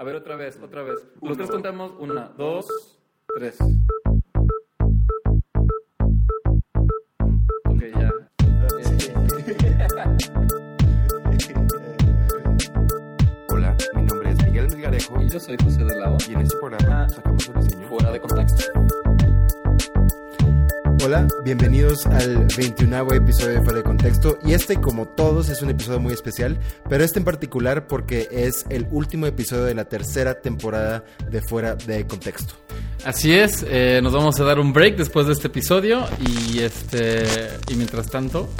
A 0.00 0.04
ver, 0.04 0.14
otra 0.14 0.36
vez, 0.36 0.56
otra 0.62 0.84
vez. 0.84 0.96
Los 1.20 1.36
tres 1.36 1.50
contamos. 1.50 1.92
Una, 1.98 2.28
dos, 2.36 2.68
tres. 3.36 3.58
Ok, 7.64 7.82
ya. 7.98 8.12
Hola, 13.48 13.76
mi 13.96 14.02
nombre 14.02 14.30
es 14.30 14.44
Miguel 14.44 14.68
Melgarejo 14.68 15.20
Y 15.20 15.28
yo 15.30 15.40
soy 15.40 15.56
José 15.64 15.82
de 15.82 15.96
Lavo. 15.98 16.16
y 16.28 16.32
en 16.32 16.40
este 16.42 16.56
programa 16.58 17.08
sacamos 17.08 17.48
un 17.48 17.60
Hola, 21.08 21.26
bienvenidos 21.42 22.04
al 22.04 22.46
21 22.54 23.14
episodio 23.14 23.54
de 23.54 23.62
Fuera 23.62 23.78
de 23.78 23.82
Contexto. 23.82 24.38
Y 24.44 24.52
este, 24.52 24.78
como 24.78 25.08
todos, 25.08 25.48
es 25.48 25.62
un 25.62 25.70
episodio 25.70 26.00
muy 26.00 26.12
especial, 26.12 26.60
pero 26.86 27.02
este 27.02 27.18
en 27.18 27.24
particular 27.24 27.86
porque 27.86 28.28
es 28.30 28.66
el 28.68 28.86
último 28.90 29.24
episodio 29.24 29.64
de 29.64 29.74
la 29.74 29.86
tercera 29.86 30.42
temporada 30.42 31.02
de 31.30 31.40
Fuera 31.40 31.76
de 31.76 32.06
Contexto. 32.06 32.52
Así 33.06 33.32
es, 33.32 33.64
eh, 33.66 34.00
nos 34.02 34.12
vamos 34.12 34.38
a 34.38 34.44
dar 34.44 34.58
un 34.58 34.74
break 34.74 34.98
después 34.98 35.26
de 35.26 35.32
este 35.32 35.46
episodio 35.46 36.04
y 36.20 36.58
este 36.58 37.24
y 37.70 37.76
mientras 37.76 38.10
tanto 38.10 38.50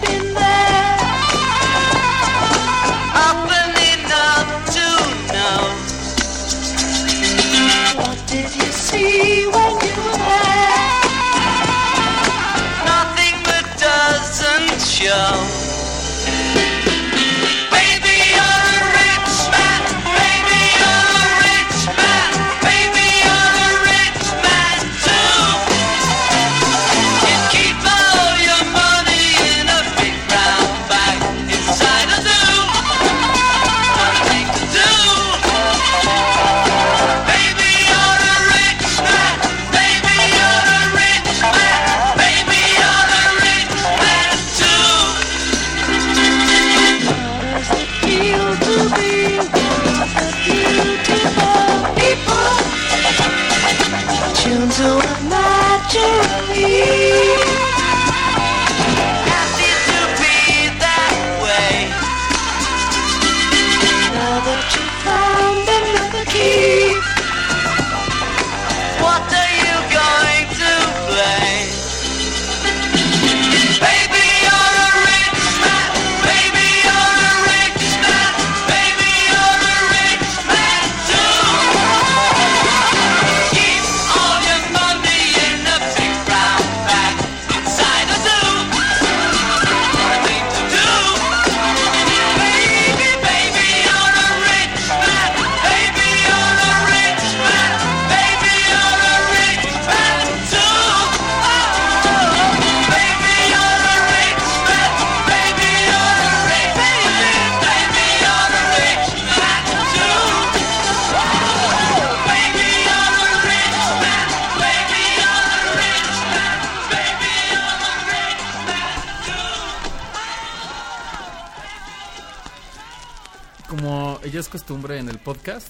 been 0.00 0.34
there? 0.34 0.55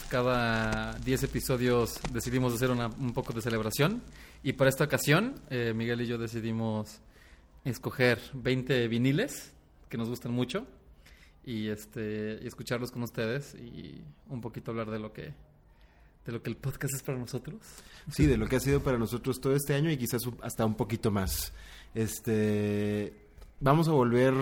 Cada 0.09 0.95
10 1.05 1.25
episodios 1.25 2.01
decidimos 2.11 2.55
hacer 2.55 2.71
un 2.71 3.13
poco 3.13 3.35
de 3.35 3.43
celebración. 3.43 4.03
Y 4.43 4.55
para 4.55 4.71
esta 4.71 4.85
ocasión, 4.85 5.35
eh, 5.51 5.75
Miguel 5.75 6.01
y 6.01 6.07
yo 6.07 6.17
decidimos 6.17 7.01
escoger 7.65 8.19
20 8.33 8.89
viniles 8.89 9.53
que 9.91 9.99
nos 9.99 10.09
gustan 10.09 10.33
mucho 10.33 10.67
y, 11.45 11.69
este, 11.69 12.39
y 12.43 12.47
escucharlos 12.47 12.91
con 12.91 13.03
ustedes 13.03 13.55
y 13.55 14.01
un 14.31 14.41
poquito 14.41 14.71
hablar 14.71 14.91
de 14.91 14.99
lo 14.99 15.13
que, 15.13 15.35
de 16.25 16.33
lo 16.33 16.43
que 16.43 16.49
el 16.49 16.57
podcast 16.57 16.95
es 16.95 17.03
para 17.03 17.19
nosotros. 17.19 17.61
Sí, 18.11 18.25
de 18.25 18.39
lo 18.39 18.49
que 18.49 18.57
ha 18.57 18.61
sido 18.61 18.83
para 18.83 18.97
nosotros 18.97 19.41
todo 19.41 19.55
este 19.55 19.75
año 19.75 19.91
y 19.91 19.99
quizás 19.99 20.23
hasta 20.41 20.65
un 20.65 20.75
poquito 20.75 21.11
más. 21.11 21.53
Este, 21.95 23.13
vamos 23.61 23.89
a 23.89 23.93
volver 23.93 24.33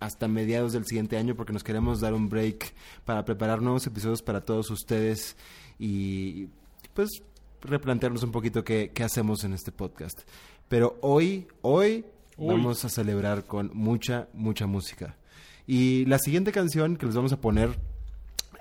hasta 0.00 0.28
mediados 0.28 0.72
del 0.72 0.86
siguiente 0.86 1.16
año 1.16 1.34
porque 1.34 1.52
nos 1.52 1.64
queremos 1.64 2.00
dar 2.00 2.14
un 2.14 2.28
break 2.28 2.74
para 3.04 3.24
preparar 3.24 3.62
nuevos 3.62 3.86
episodios 3.86 4.22
para 4.22 4.40
todos 4.40 4.70
ustedes 4.70 5.36
y 5.78 6.48
pues 6.94 7.22
replantearnos 7.62 8.22
un 8.22 8.32
poquito 8.32 8.64
qué, 8.64 8.90
qué 8.94 9.04
hacemos 9.04 9.44
en 9.44 9.52
este 9.52 9.72
podcast. 9.72 10.22
Pero 10.68 10.98
hoy, 11.00 11.46
hoy 11.62 12.04
vamos 12.36 12.84
a 12.84 12.88
celebrar 12.88 13.44
con 13.44 13.70
mucha, 13.74 14.28
mucha 14.32 14.66
música. 14.66 15.16
Y 15.66 16.04
la 16.06 16.18
siguiente 16.18 16.52
canción 16.52 16.96
que 16.96 17.06
les 17.06 17.14
vamos 17.14 17.32
a 17.32 17.40
poner 17.40 17.76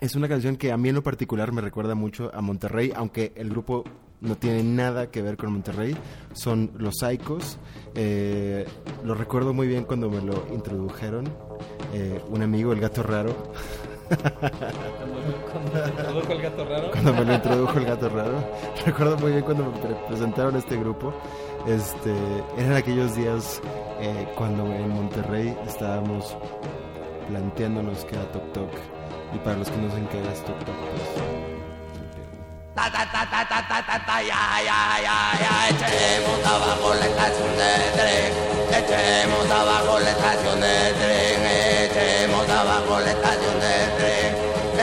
es 0.01 0.15
una 0.15 0.27
canción 0.27 0.57
que 0.57 0.71
a 0.71 0.77
mí 0.77 0.89
en 0.89 0.95
lo 0.95 1.03
particular 1.03 1.51
me 1.51 1.61
recuerda 1.61 1.95
mucho 1.95 2.31
a 2.33 2.41
Monterrey, 2.41 2.91
aunque 2.95 3.31
el 3.35 3.49
grupo 3.49 3.83
no 4.25 4.35
tiene 4.35 4.63
nada 4.63 5.07
que 5.11 5.21
ver 5.21 5.37
con 5.37 5.51
Monterrey. 5.53 5.95
Son 6.33 6.71
Los 6.77 6.95
Psychos. 6.99 7.57
Eh, 7.95 8.65
lo 9.03 9.13
recuerdo 9.15 9.53
muy 9.53 9.67
bien 9.67 9.83
cuando 9.85 10.09
me 10.09 10.21
lo 10.21 10.45
introdujeron. 10.53 11.25
eh, 11.93 12.19
un 12.29 12.41
amigo, 12.41 12.73
el 12.73 12.79
gato 12.81 13.03
raro. 13.03 13.33
Cuando, 15.51 16.33
el 16.33 16.41
gato 16.41 16.65
raro. 16.65 16.91
Cuando 16.91 17.13
me 17.13 17.25
lo 17.25 17.33
introdujo 17.33 17.79
el 17.79 17.85
gato 17.85 18.09
raro. 18.09 18.37
Recuerdo 18.85 19.17
muy 19.17 19.31
bien 19.31 19.43
cuando 19.43 19.65
me 19.71 19.77
pre- 19.79 19.95
presentaron 20.07 20.55
este 20.55 20.77
grupo. 20.77 21.13
Este, 21.67 22.13
eran 22.57 22.73
aquellos 22.73 23.15
días 23.15 23.61
eh, 23.99 24.27
cuando 24.35 24.65
en 24.65 24.89
Monterrey 24.89 25.55
estábamos 25.65 26.35
planteándonos 27.29 28.05
que 28.05 28.15
era 28.15 28.31
Tok 28.31 28.51
Tok. 28.53 28.69
Y 29.33 29.37
para 29.39 29.57
los 29.57 29.69
que 29.69 29.77
no 29.77 29.89
saben 29.89 30.07
qué 30.07 30.19
es 30.21 30.43
Tok 30.45 30.59
Tok, 30.59 30.75
pues 30.75 31.54
Ta 32.75 32.91
ta 32.91 33.05
ta 33.13 33.23
ta 33.31 33.41
ta 33.47 33.59
ta 33.69 33.79
ta 33.87 33.97
ta 34.05 34.15
ya 34.19 34.41
ya 34.67 34.79
ya 35.07 35.17
ya. 35.43 35.53
Echemos 35.71 36.41
abajo 36.45 36.93
la 36.99 37.05
estación 37.05 37.51
de 37.55 37.71
tren. 37.95 38.31
Echemos 38.79 39.49
abajo 39.49 39.99
la 39.99 40.11
estación 40.11 40.59
de 40.59 40.75
tren. 40.99 41.39
Echemos 41.85 42.49
abajo 42.49 42.99
la 42.99 43.11
estación 43.11 43.55
de 43.63 43.75
tren. 43.97 44.31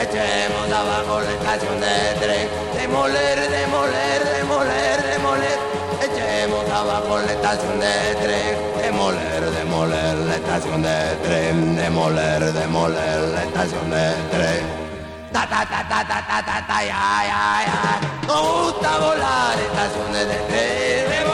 Echemos 0.03 0.69
abajo 0.81 1.21
la 1.21 1.31
estación 1.37 1.79
de 1.81 1.95
tren. 2.21 2.49
Demoler 2.75 3.39
demoler 3.57 4.21
demoler 4.37 4.97
demoler. 5.13 5.59
Echemos 6.01 6.65
abajo 6.71 7.19
la 7.19 7.31
estación 7.31 7.79
de 7.79 7.95
tren. 8.23 8.53
Demoler 8.81 9.51
demoler 9.51 10.15
la 10.15 10.35
estación 10.35 10.81
de 10.81 10.97
tren. 11.23 11.75
Demoler 11.75 12.53
demoler 12.53 13.19
la 13.35 13.43
estación 13.43 13.91
de 13.91 14.05
tren. 14.33 14.83
Ta 15.31 15.47
ta 15.47 15.62
ta 15.93 16.03
ta 16.09 16.19
ta 16.27 16.41
ta 16.41 16.57
ta 16.67 16.77
ya 16.81 17.05
ya 17.29 17.43
ya. 17.69 17.79
Nos 18.27 18.41
gusta 18.73 18.91
volar 18.97 19.55
estaciones 19.59 20.25
de 20.27 20.37
tren. 20.49 21.32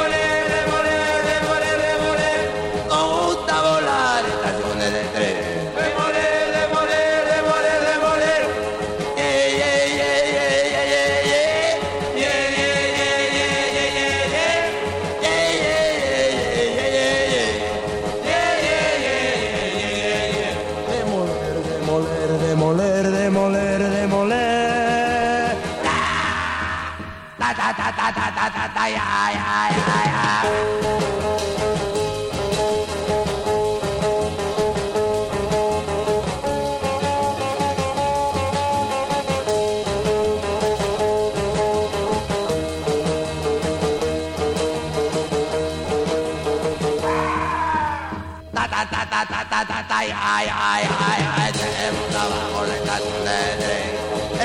Ya 50.10 50.44
ya 50.50 50.70
ya 50.86 51.00
ya 51.24 51.50
echemos 51.50 52.10
abajo 52.24 52.60
la 52.70 52.76
estación 52.82 53.20
de 53.28 53.40
tren 53.62 53.90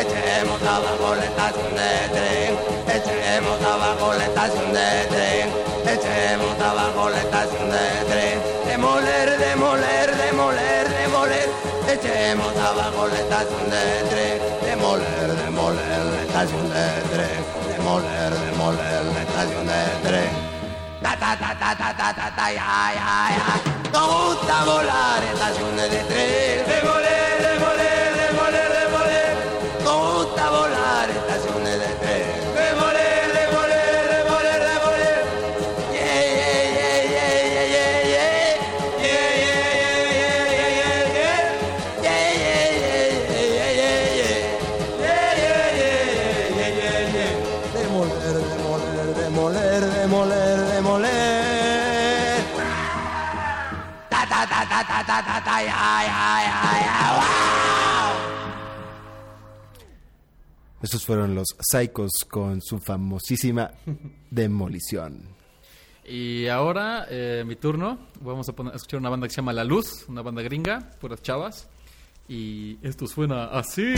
echemos 0.02 0.62
abajo 0.62 1.14
la 1.14 1.24
estación 1.24 1.70
de 1.78 1.90
tren 2.14 2.52
echemos 2.96 3.60
abajo 3.72 4.06
la 4.18 4.24
estación 4.30 4.72
de 4.76 4.88
tren 5.12 5.46
echemos 5.94 6.60
abajo 6.60 7.10
la 7.10 7.20
estación 7.26 7.70
de 7.70 7.86
tren 8.10 8.36
demoler 8.66 9.28
demoler 9.38 10.08
demoler 10.24 10.84
demoler 11.00 11.48
echemos 11.94 12.56
abajo 12.56 13.06
la 13.08 13.18
estación 13.24 13.64
de 13.70 13.84
tren 14.10 14.36
demoler 14.68 15.28
demoler 15.44 16.00
la 16.12 16.20
estación 16.26 16.64
de 16.74 16.86
tren 17.12 17.40
demoler 17.76 18.32
demoler 18.46 19.04
la 19.14 19.20
estación 19.26 19.66
de 19.66 20.08
tren 20.08 20.30
Ta 21.02 21.12
ta 21.20 21.36
ta 21.36 21.50
ta 21.60 21.70
ta 21.80 21.90
ta 21.98 22.08
ta 22.18 22.30
ta 22.36 22.46
ya 22.50 22.92
ya 22.96 23.08
ya. 23.36 23.73
Nos 23.94 24.08
gusta 24.08 24.64
volar 24.64 25.22
estaciones 25.22 25.88
de 25.88 25.98
tren. 25.98 27.03
Ya 55.62 56.02
ya 56.04 56.42
ya 56.46 56.56
ya. 56.80 56.96
Wow. 57.14 58.34
Estos 60.82 61.04
fueron 61.06 61.34
los 61.34 61.48
Psychos 61.60 62.12
con 62.28 62.60
su 62.60 62.78
famosísima 62.78 63.70
Demolición. 64.30 65.34
Y 66.04 66.48
ahora, 66.48 67.06
eh, 67.08 67.42
mi 67.46 67.56
turno. 67.56 67.98
Vamos 68.20 68.48
a, 68.48 68.52
poner, 68.52 68.74
a 68.74 68.76
escuchar 68.76 69.00
una 69.00 69.08
banda 69.08 69.26
que 69.26 69.30
se 69.32 69.36
llama 69.36 69.54
La 69.54 69.64
Luz, 69.64 70.04
una 70.08 70.20
banda 70.20 70.42
gringa, 70.42 70.90
puras 71.00 71.22
chavas. 71.22 71.68
Y 72.28 72.78
esto 72.82 73.06
suena 73.06 73.46
así. 73.46 73.94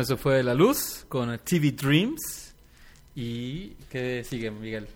Bueno, 0.00 0.14
eso 0.14 0.16
fue 0.16 0.42
La 0.42 0.54
Luz 0.54 1.04
con 1.10 1.38
TV 1.40 1.72
Dreams. 1.72 2.54
¿Y 3.14 3.74
qué 3.90 4.24
sigue, 4.24 4.50
Miguel? 4.50 4.86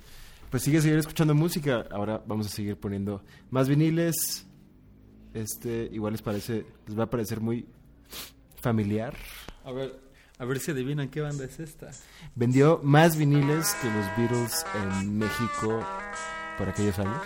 Pues 0.49 0.63
sigue 0.63 0.81
seguir 0.81 0.97
escuchando 0.97 1.35
música. 1.35 1.85
Ahora 1.91 2.23
vamos 2.27 2.47
a 2.47 2.49
seguir 2.49 2.79
poniendo 2.79 3.23
más 3.51 3.69
viniles. 3.69 4.47
Este 5.35 5.91
igual 5.93 6.13
les 6.13 6.23
parece, 6.23 6.65
les 6.87 6.99
va 6.99 7.05
a 7.05 7.11
parecer 7.11 7.41
muy 7.41 7.67
familiar. 8.63 9.15
A 9.65 9.73
ver, 9.73 10.01
a 10.39 10.45
ver 10.47 10.59
si 10.59 10.71
adivinan 10.71 11.11
qué 11.11 11.21
banda 11.21 11.45
es 11.45 11.61
esta. 11.61 11.91
Vendió 12.35 12.81
más 12.83 13.19
viniles 13.19 13.77
que 13.83 13.89
los 13.89 14.07
Beatles 14.17 14.65
en 14.75 15.19
México 15.19 15.85
por 16.57 16.69
aquellos 16.71 16.99
años. 16.99 17.21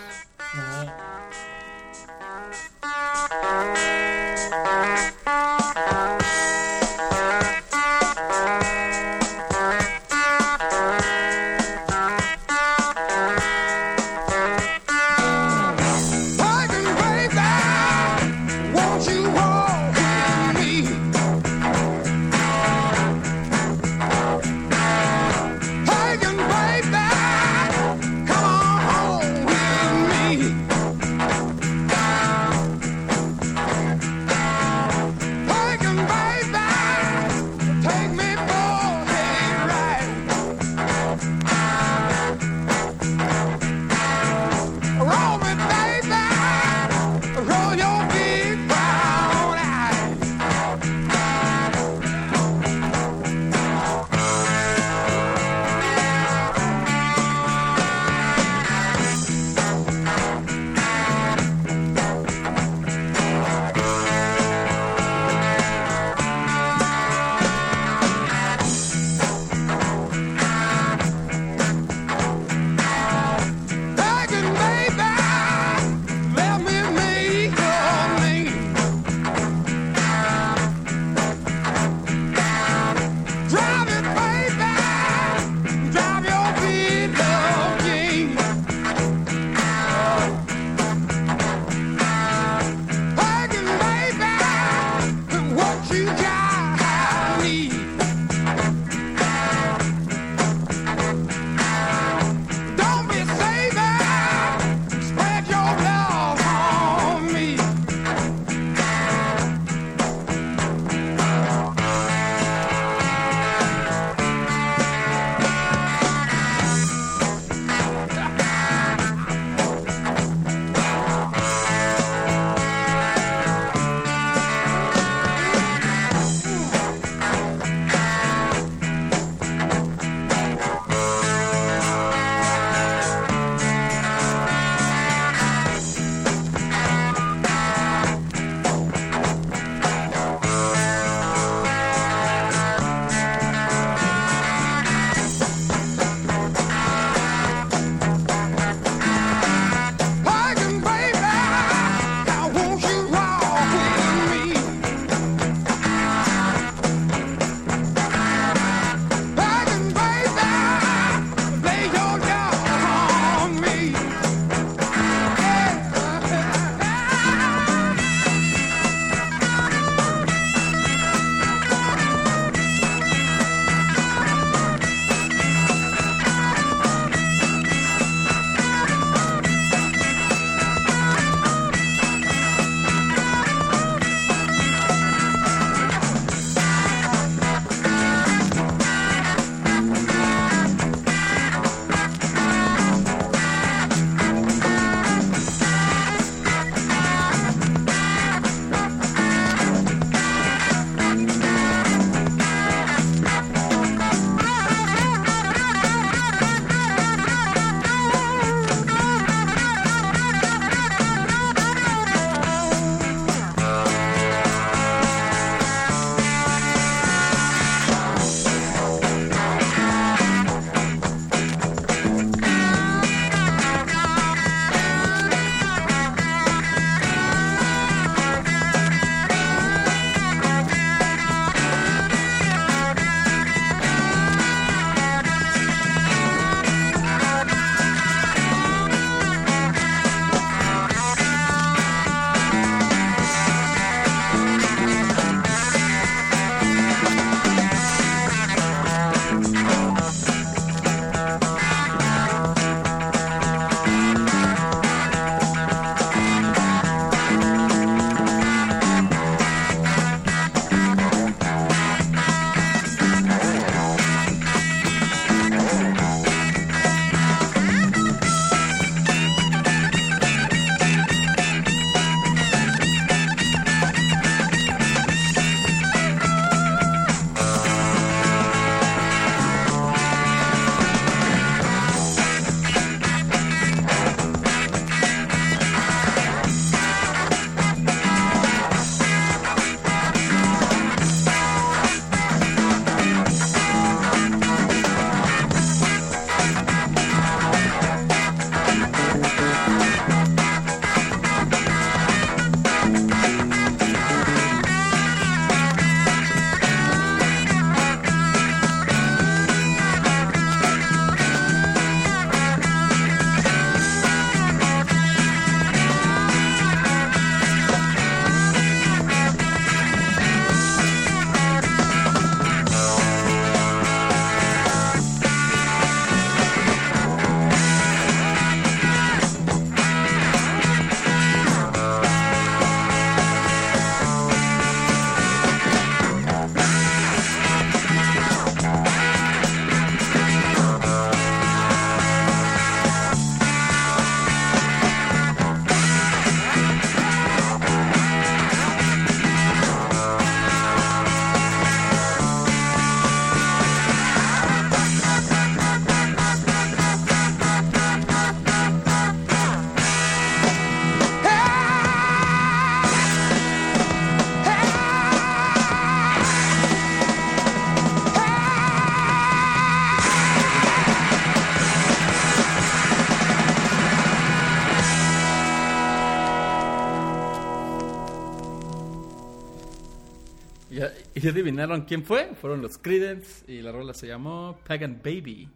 Adivinaron 381.30 381.82
quién 381.82 382.04
fue, 382.04 382.30
fueron 382.40 382.62
los 382.62 382.78
Creedence 382.78 383.44
y 383.50 383.60
la 383.62 383.72
rola 383.72 383.94
se 383.94 384.06
llamó 384.06 384.58
Pagan 384.66 385.00
Baby. 385.04 385.48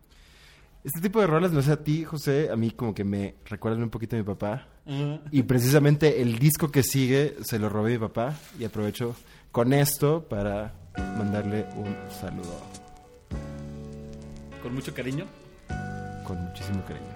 Este 0.85 1.01
tipo 1.01 1.21
de 1.21 1.27
rolas, 1.29 1.53
no 1.53 1.63
sé 1.63 1.71
a 1.73 1.77
ti, 1.83 2.05
José, 2.05 2.49
a 2.51 2.57
mí 2.57 2.73
como 2.73 2.93
que 2.95 3.05
me 3.05 3.37
recuerdan 3.47 3.83
un 3.85 3.91
poquito 3.91 4.17
a 4.17 4.19
mi 4.19 4.25
papá. 4.25 4.67
Y 5.31 5.45
precisamente 5.45 6.21
el 6.21 6.41
disco 6.41 6.73
que 6.73 6.83
sigue 6.83 7.37
se 7.43 7.61
lo 7.61 7.69
robé 7.69 7.91
a 7.91 7.99
mi 7.99 8.01
papá 8.01 8.35
y 8.59 8.65
aprovecho 8.65 9.15
con 9.53 9.73
esto 9.73 10.27
para 10.29 10.75
mandarle 11.17 11.67
un 11.77 11.95
saludo 12.11 12.61
Con 14.61 14.75
mucho 14.75 14.93
cariño. 14.93 15.27
con 16.27 16.37
muchísimo 16.45 16.83
cariño. 16.85 17.07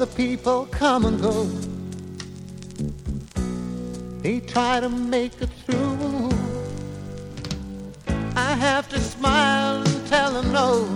Other 0.00 0.14
people 0.14 0.66
come 0.70 1.04
and 1.04 1.20
go. 1.20 1.44
They 4.22 4.40
try 4.40 4.80
to 4.80 4.88
make 4.88 5.32
it 5.42 5.50
through. 5.66 6.30
I 8.34 8.54
have 8.54 8.88
to 8.88 8.98
smile 8.98 9.82
and 9.82 10.06
tell 10.06 10.32
them 10.32 10.52
no. 10.52 10.88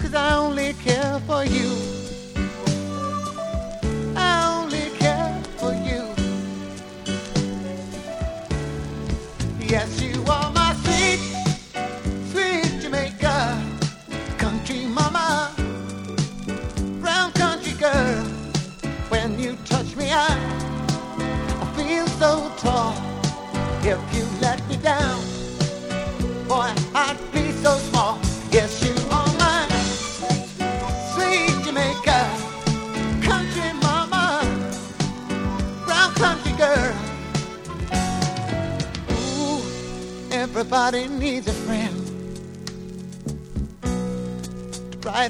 Cause 0.00 0.14
I 0.14 0.34
only 0.36 0.72
care 0.72 1.20
for 1.26 1.44
you. 1.44 1.91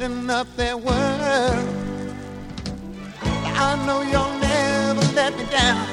Up 0.02 0.48
their 0.56 0.76
world. 0.76 1.64
I 3.22 3.86
know 3.86 4.02
you'll 4.02 4.38
never 4.40 5.14
let 5.14 5.36
me 5.38 5.44
down. 5.46 5.86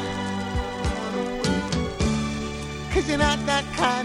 Cause 2.92 3.08
you're 3.08 3.20
not 3.20 3.38
that 3.46 3.64
kind 3.76 3.99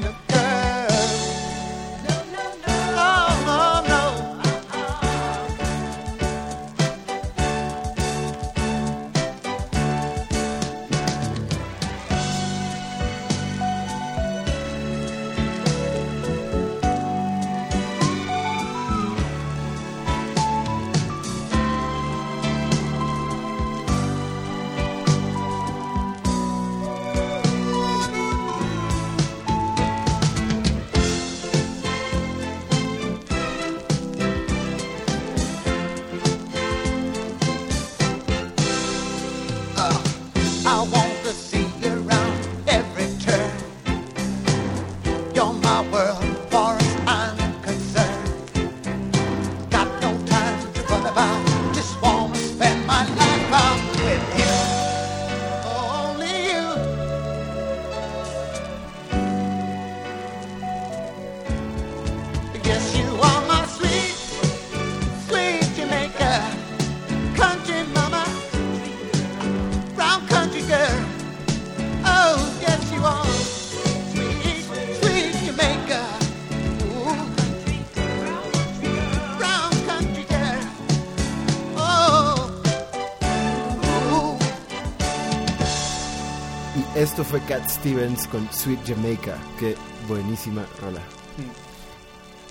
esto 87.14 87.22
fue 87.22 87.40
Cat 87.42 87.68
Stevens 87.68 88.26
con 88.26 88.44
Sweet 88.52 88.88
Jamaica. 88.88 89.38
Qué 89.56 89.76
buenísima 90.08 90.66
rola. 90.80 91.00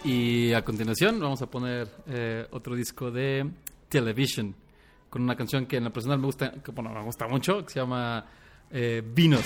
Y 0.06 0.54
a 0.54 0.63
continuación 0.63 1.19
vamos 1.19 1.41
a 1.41 1.47
poner 1.47 1.89
eh, 2.08 2.47
otro 2.49 2.73
disco 2.73 3.12
de 3.12 3.45
Television 3.89 4.56
con 5.10 5.21
una 5.21 5.36
canción 5.36 5.65
que 5.65 5.76
en 5.76 5.84
lo 5.84 5.91
personal 5.91 6.17
me 6.17 6.28
gusta, 6.28 6.54
me 6.54 7.04
gusta 7.04 7.28
mucho, 7.28 7.65
que 7.65 7.73
se 7.73 7.80
llama 7.82 8.26
eh, 8.71 9.04
Vinos. 9.06 9.43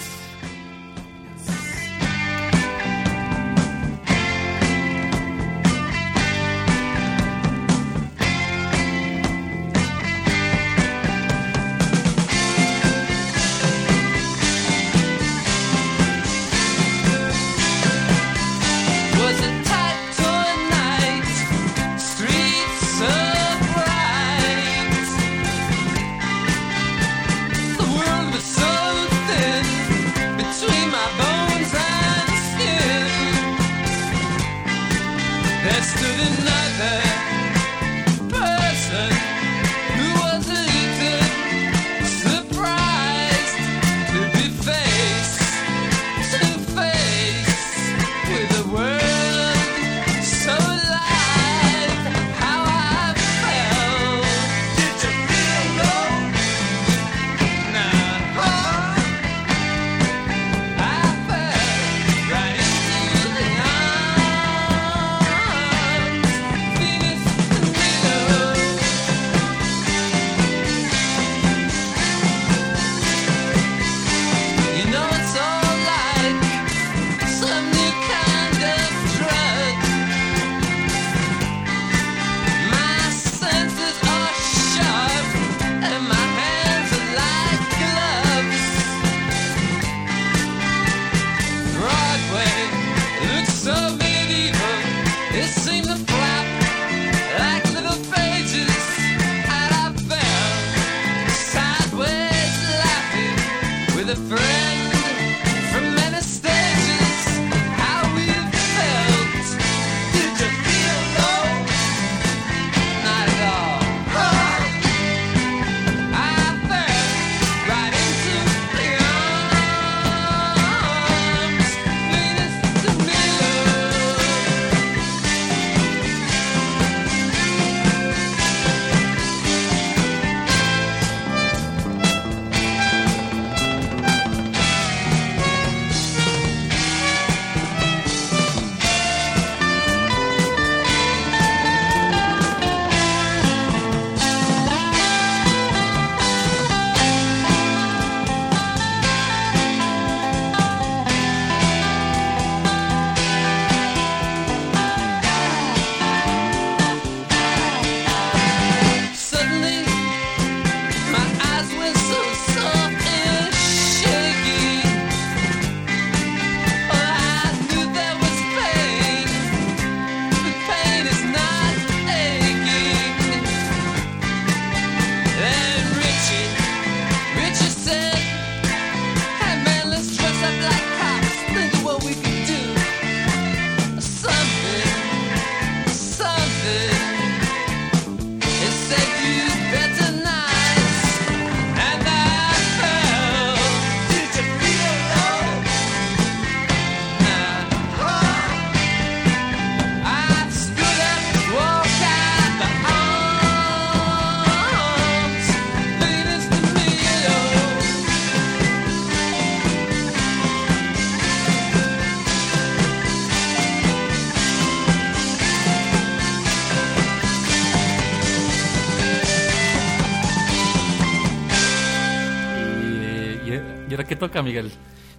Miguel? 224.42 224.72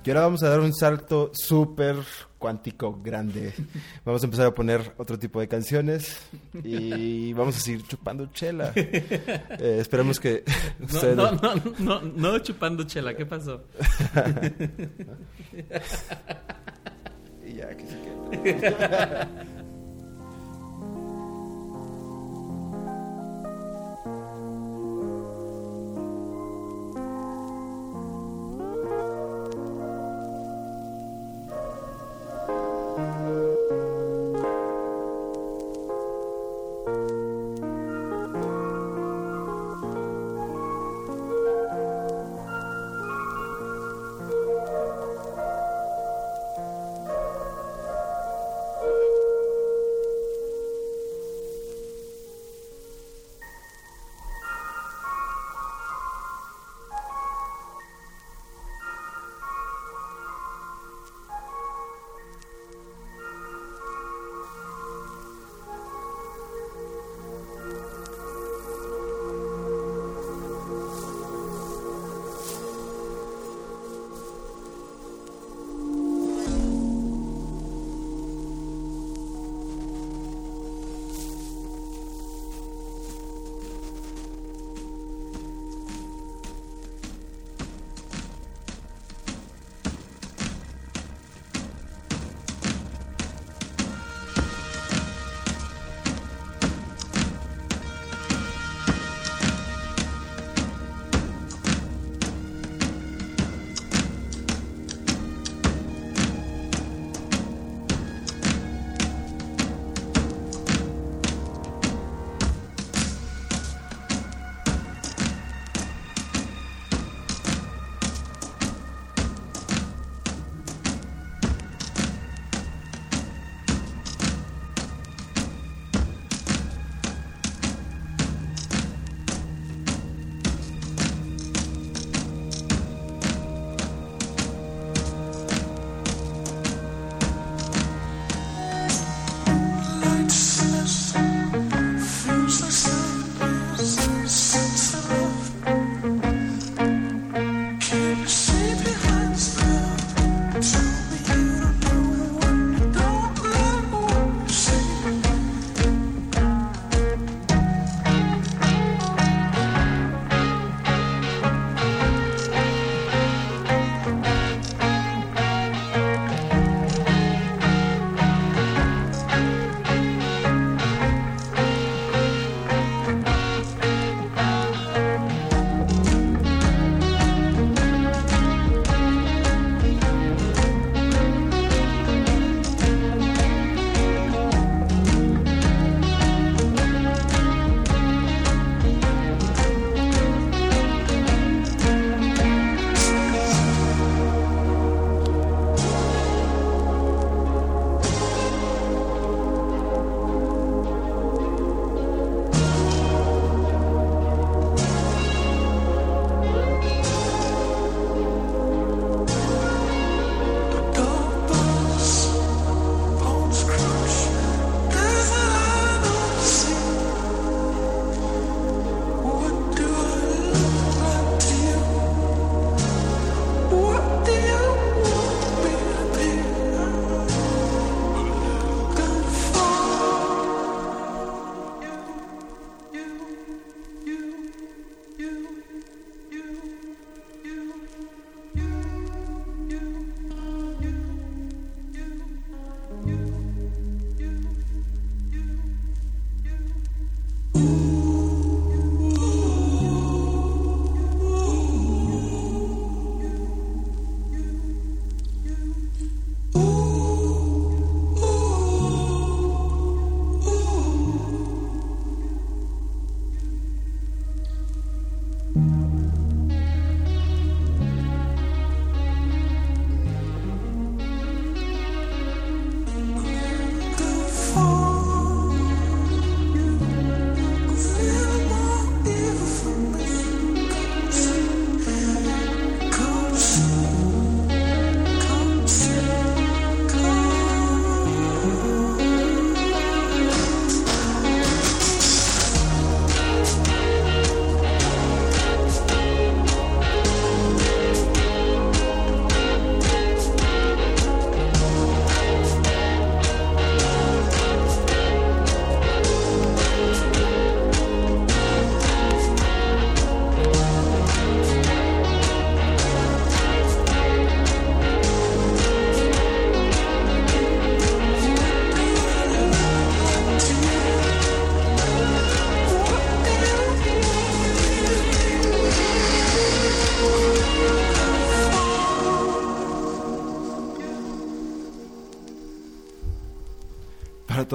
Y 0.08 0.10
ahora 0.10 0.22
vamos 0.22 0.42
a 0.42 0.48
dar 0.48 0.60
un 0.60 0.74
salto 0.74 1.30
súper 1.34 1.96
cuántico, 2.38 2.98
grande. 3.02 3.52
Vamos 4.06 4.22
a 4.22 4.24
empezar 4.24 4.46
a 4.46 4.54
poner 4.54 4.94
otro 4.96 5.18
tipo 5.18 5.38
de 5.38 5.48
canciones 5.48 6.18
y 6.64 7.34
vamos 7.34 7.58
a 7.58 7.60
seguir 7.60 7.86
chupando 7.86 8.24
chela. 8.32 8.72
Eh, 9.60 9.78
esperemos 9.80 10.18
que 10.18 10.44
no, 11.14 11.32
no, 11.42 11.54
no, 11.78 12.00
no 12.00 12.38
chupando 12.38 12.84
chela, 12.84 13.14
¿qué 13.14 13.26
pasó? 13.26 13.64
Y 17.46 17.54
ya, 17.54 17.68
que 17.76 17.86
se 17.86 17.96
quede. 18.00 19.28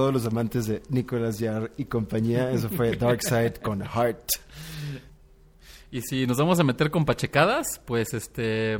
Todos 0.04 0.14
los 0.14 0.26
amantes 0.26 0.66
de 0.68 0.84
Nicolas 0.90 1.40
Jarre 1.40 1.72
y 1.78 1.86
compañía, 1.86 2.52
eso 2.52 2.68
fue 2.68 2.94
Dark 2.98 3.22
Side 3.24 3.54
con 3.64 3.82
Heart. 3.82 4.32
Y 5.92 6.02
si 6.02 6.28
nos 6.28 6.38
vamos 6.38 6.60
a 6.60 6.64
meter 6.66 6.92
con 6.92 7.06
pachecadas, 7.06 7.80
pues 7.86 8.14
este 8.14 8.78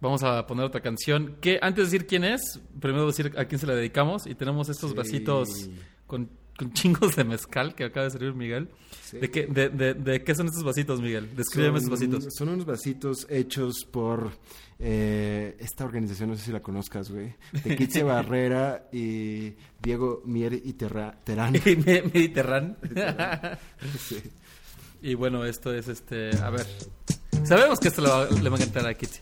vamos 0.00 0.24
a 0.24 0.44
poner 0.48 0.64
otra 0.64 0.80
canción. 0.80 1.36
Que 1.40 1.60
antes 1.62 1.84
de 1.84 1.92
decir 1.92 2.08
quién 2.08 2.24
es, 2.24 2.58
primero 2.80 3.06
decir 3.06 3.32
a 3.38 3.44
quién 3.44 3.60
se 3.60 3.68
la 3.68 3.74
dedicamos. 3.76 4.26
Y 4.26 4.34
tenemos 4.34 4.68
estos 4.68 4.90
Sí. 4.90 4.96
vasitos 4.96 5.48
con, 6.08 6.28
con 6.58 6.72
chingos 6.72 7.14
de 7.14 7.22
mezcal 7.22 7.76
que 7.76 7.84
acaba 7.84 8.04
de 8.04 8.10
servir 8.10 8.34
Miguel. 8.34 8.68
¿De, 9.12 9.30
qué, 9.30 9.46
de, 9.46 9.68
de- 9.68 9.94
de 9.94 10.24
qué 10.24 10.34
son 10.34 10.46
estos 10.46 10.64
vasitos, 10.64 11.00
Miguel? 11.00 11.28
Descríbeme 11.36 11.78
estos 11.78 11.96
Son- 12.00 12.10
vasitos. 12.10 12.34
Son 12.34 12.48
unos 12.48 12.66
vasitos 12.66 13.26
hechos 13.30 13.84
por 13.84 14.32
eh, 14.80 15.56
esta 15.60 15.84
organización, 15.84 16.30
no 16.30 16.36
sé 16.36 16.44
si 16.46 16.52
la 16.52 16.60
conozcas, 16.60 17.10
güey. 17.10 17.34
De 17.64 18.02
Barrera 18.02 18.88
y 18.92 19.52
Diego 19.80 20.22
Mier 20.24 20.54
y 20.54 20.72
Terra- 20.72 21.14
Terán. 21.22 21.52
Me- 21.64 22.02
Mediterráneo. 22.02 22.76
Sí. 23.98 24.22
y 25.02 25.14
bueno, 25.14 25.44
esto 25.44 25.72
es 25.74 25.88
este. 25.88 26.30
A 26.42 26.50
ver. 26.50 26.66
Sabemos 27.44 27.78
que 27.80 27.88
esto 27.88 28.02
le 28.02 28.08
va, 28.08 28.24
le 28.28 28.48
va 28.48 28.56
a 28.56 28.60
encantar 28.60 28.86
a 28.86 28.94
Kitty. 28.94 29.18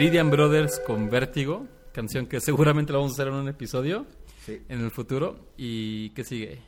Meridian 0.00 0.30
Brothers 0.30 0.80
con 0.80 1.10
Vértigo, 1.10 1.66
canción 1.92 2.24
que 2.24 2.40
seguramente 2.40 2.90
la 2.90 3.00
vamos 3.00 3.12
a 3.12 3.14
hacer 3.16 3.28
en 3.28 3.34
un 3.34 3.48
episodio 3.48 4.06
Sí. 4.46 4.62
en 4.70 4.80
el 4.82 4.90
futuro. 4.90 5.48
¿Y 5.58 6.08
qué 6.14 6.24
sigue? 6.24 6.58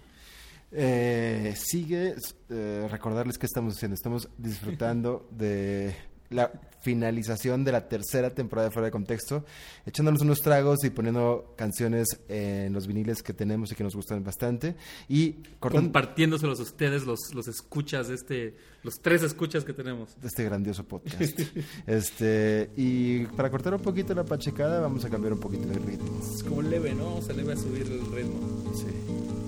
Eh, 0.71 1.55
sigue 1.57 2.15
eh, 2.51 2.87
recordarles 2.91 3.39
que 3.39 3.47
estamos 3.47 3.75
haciendo. 3.77 3.95
Estamos 3.95 4.29
disfrutando 4.37 5.27
de 5.31 5.97
la 6.29 6.53
finalización 6.83 7.65
de 7.65 7.73
la 7.73 7.89
tercera 7.89 8.31
temporada 8.31 8.69
de 8.69 8.73
Fuera 8.73 8.87
de 8.87 8.93
Contexto, 8.93 9.45
echándonos 9.87 10.21
unos 10.21 10.41
tragos 10.41 10.85
y 10.85 10.91
poniendo 10.91 11.55
canciones 11.57 12.21
en 12.29 12.73
los 12.73 12.87
viniles 12.87 13.23
que 13.23 13.33
tenemos 13.33 13.73
y 13.73 13.75
que 13.75 13.85
nos 13.85 13.95
gustan 13.95 14.23
bastante. 14.23 14.75
Y 15.09 15.35
cortando 15.59 15.87
Compartiéndoselos 15.87 16.61
a 16.61 16.63
ustedes, 16.63 17.05
los, 17.05 17.35
los 17.35 17.49
escuchas 17.49 18.09
de 18.09 18.15
este, 18.15 18.57
los 18.83 19.01
tres 19.01 19.23
escuchas 19.23 19.65
que 19.65 19.73
tenemos. 19.73 20.21
de 20.21 20.29
este 20.29 20.45
grandioso 20.45 20.85
podcast. 20.85 21.41
este 21.87 22.71
Y 22.77 23.27
para 23.27 23.51
cortar 23.51 23.75
un 23.75 23.81
poquito 23.81 24.15
la 24.15 24.25
pachecada, 24.25 24.81
vamos 24.81 25.05
a 25.05 25.11
cambiar 25.11 25.33
un 25.33 25.41
poquito 25.41 25.69
de 25.69 25.79
ritmo. 25.79 26.21
Es 26.21 26.43
como 26.43 26.63
leve, 26.63 26.95
¿no? 26.95 27.23
Se 27.23 27.35
leve 27.35 27.53
a 27.53 27.57
subir 27.57 27.83
el 27.83 28.07
ritmo. 28.13 28.73
Sí. 28.75 29.42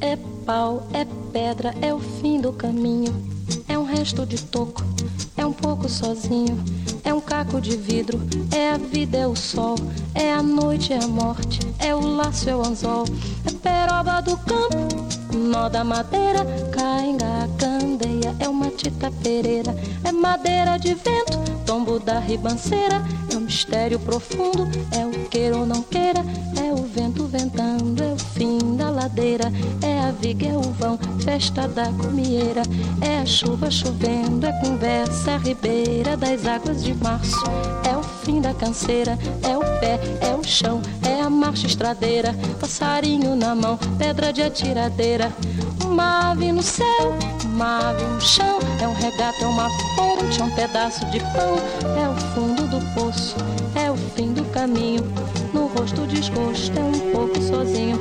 É 0.00 0.16
pau, 0.46 0.86
é 0.92 1.06
pedra, 1.32 1.74
é 1.80 1.92
o 1.92 1.98
fim 1.98 2.40
do 2.40 2.52
caminho. 2.52 3.14
É 3.68 3.78
um 3.78 3.84
resto 3.84 4.24
de 4.24 4.40
toco, 4.42 4.82
é 5.36 5.44
um 5.44 5.52
pouco 5.52 5.88
sozinho. 5.88 6.58
É 7.04 7.12
um 7.14 7.20
caco 7.20 7.60
de 7.60 7.76
vidro, 7.76 8.20
é 8.54 8.70
a 8.70 8.76
vida, 8.76 9.16
é 9.16 9.26
o 9.26 9.34
sol. 9.34 9.76
É 10.14 10.32
a 10.32 10.42
noite, 10.42 10.92
é 10.92 11.02
a 11.02 11.08
morte, 11.08 11.60
é 11.78 11.94
o 11.94 12.00
laço, 12.00 12.48
é 12.48 12.54
o 12.54 12.64
anzol. 12.64 13.04
É 13.46 13.50
peroba 13.50 14.20
do 14.20 14.36
campo, 14.36 14.76
nó 15.34 15.68
da 15.68 15.82
madeira. 15.82 16.44
Cainga, 16.72 17.48
candeia, 17.58 18.19
é 18.38 18.48
uma 18.48 18.68
tita 18.70 19.10
pereira. 19.22 19.74
É 20.04 20.12
madeira 20.12 20.78
de 20.78 20.94
vento, 20.94 21.38
tombo 21.66 21.98
da 21.98 22.18
ribanceira. 22.18 23.02
É 23.32 23.36
um 23.36 23.40
mistério 23.40 23.98
profundo, 23.98 24.68
é 24.92 25.06
o 25.06 25.10
queira 25.28 25.56
ou 25.56 25.66
não 25.66 25.82
queira. 25.82 26.20
É 26.56 26.72
o 26.72 26.84
vento 26.84 27.24
ventando, 27.26 28.02
é 28.02 28.12
o 28.12 28.18
fim 28.18 28.76
da 28.76 28.90
ladeira. 28.90 29.52
É 29.82 30.00
a 30.00 30.10
viga, 30.10 30.46
é 30.46 30.56
o 30.56 30.62
vão, 30.62 30.98
festa 31.22 31.66
da 31.68 31.92
comieira. 31.92 32.62
É 33.00 33.20
a 33.20 33.26
chuva 33.26 33.70
chovendo, 33.70 34.46
é 34.46 34.52
conversa, 34.60 35.32
é 35.32 35.34
a 35.34 35.38
ribeira 35.38 36.16
das 36.16 36.46
águas 36.46 36.82
de 36.82 36.94
março. 36.94 37.44
É 37.88 37.96
o 37.96 38.02
fim 38.02 38.40
da 38.40 38.54
canseira, 38.54 39.18
é 39.42 39.56
o 39.56 39.60
pé, 39.80 39.98
é 40.20 40.34
o 40.34 40.42
chão, 40.44 40.80
é 41.06 41.20
a 41.20 41.30
marcha 41.30 41.66
estradeira. 41.66 42.34
Passarinho 42.58 43.34
na 43.36 43.54
mão, 43.54 43.78
pedra 43.98 44.32
de 44.32 44.42
atiradeira. 44.42 45.32
Uma 45.84 46.30
ave 46.30 46.52
no 46.52 46.62
céu, 46.62 47.16
ave 47.66 48.04
no 48.04 48.20
chão. 48.20 48.58
É 48.80 48.88
um 48.88 48.94
regato, 48.94 49.42
é 49.42 49.46
uma 49.46 49.68
fonte, 49.96 50.40
é 50.40 50.44
um 50.44 50.50
pedaço 50.50 51.04
de 51.06 51.20
pão. 51.20 51.56
É 51.96 52.08
o 52.08 52.14
fundo 52.34 52.66
do 52.68 52.80
poço, 52.94 53.36
é 53.74 53.90
o 53.90 53.96
fim 53.96 54.32
do 54.32 54.44
caminho. 54.46 55.02
No 55.52 55.66
rosto 55.66 56.06
desgosto, 56.06 56.78
é 56.78 56.82
um 56.82 57.12
pouco 57.12 57.40
sozinho. 57.42 57.98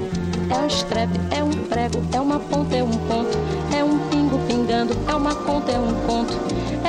É 0.50 0.58
um 0.58 0.68
estrepe, 0.68 1.20
é 1.32 1.44
um 1.44 1.52
prego, 1.52 2.02
é 2.12 2.20
uma 2.20 2.40
ponta, 2.40 2.76
é 2.76 2.84
um 2.84 2.90
ponto. 2.90 3.38
É 3.76 3.84
um 3.84 4.00
pingo 4.10 4.40
pingando, 4.48 4.96
é 5.08 5.14
uma 5.14 5.36
conta, 5.36 5.72
é 5.72 5.80
um 5.80 5.94
conto. 6.08 6.34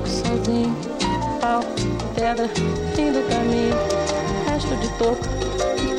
pouco 0.00 0.08
sozinho. 0.08 0.76
Pau, 1.40 1.62
pedra, 2.14 2.48
fim 2.94 3.12
do 3.12 3.22
caminho. 3.28 3.74
Resto 4.46 4.74
de 4.76 4.88
toco, 4.98 5.24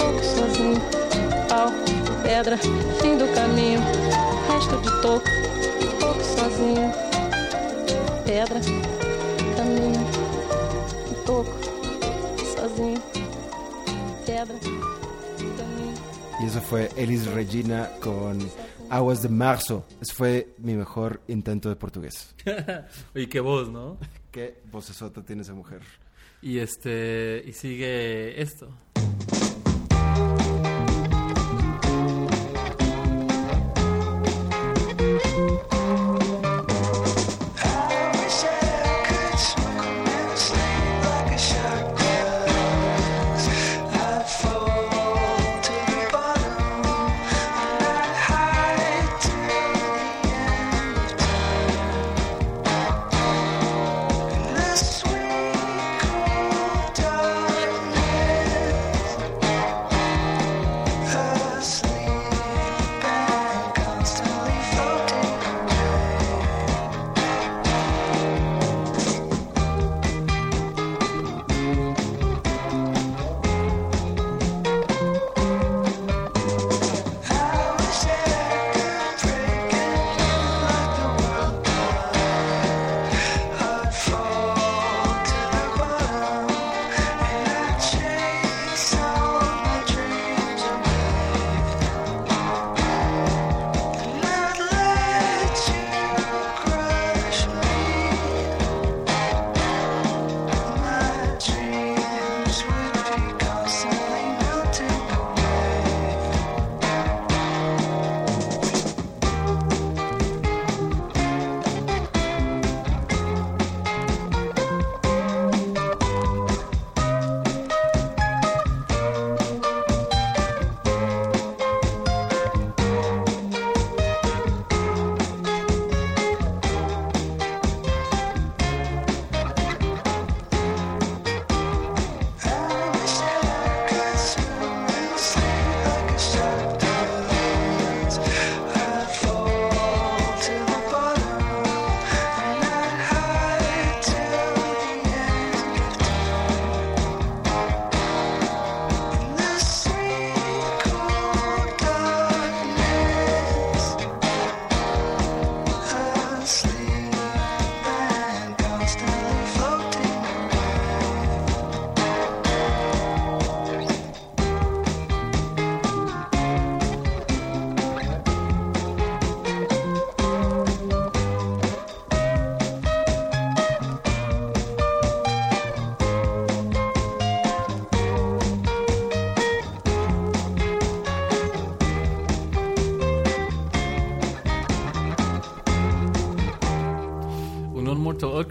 um 0.04 0.24
sozinho. 0.24 0.82
Pau, 1.48 1.70
pedra, 2.24 2.58
fim 2.58 3.18
do 3.18 3.28
caminho. 3.34 3.82
Resto 4.52 4.78
de 4.78 5.02
toco, 5.02 5.28
um 6.06 6.20
sozinho. 6.24 6.92
Pedra, 8.26 8.60
caminho, 9.56 10.02
um 11.10 11.26
toco, 11.26 11.54
sozinho. 12.56 13.02
Pedra, 14.26 14.56
caminho. 15.58 15.94
Y 16.40 16.46
eso 16.46 16.62
fue 16.62 16.90
Elis 16.96 17.28
Regina 17.28 17.92
con 18.02 18.40
Aguas 18.92 19.22
de 19.22 19.30
Marzo. 19.30 19.86
Ese 20.02 20.14
fue 20.14 20.54
mi 20.58 20.76
mejor 20.76 21.22
intento 21.30 21.70
de 21.70 21.78
portugués. 21.78 22.36
Oye, 23.16 23.30
qué 23.30 23.40
voz, 23.40 23.70
¿no? 23.72 23.98
Qué 24.32 24.62
vocesota 24.70 25.24
tiene 25.24 25.44
esa 25.44 25.54
mujer. 25.54 25.82
Y 26.42 26.60
este 26.60 27.42
y 27.46 27.54
sigue 27.54 28.42
esto. 28.42 28.70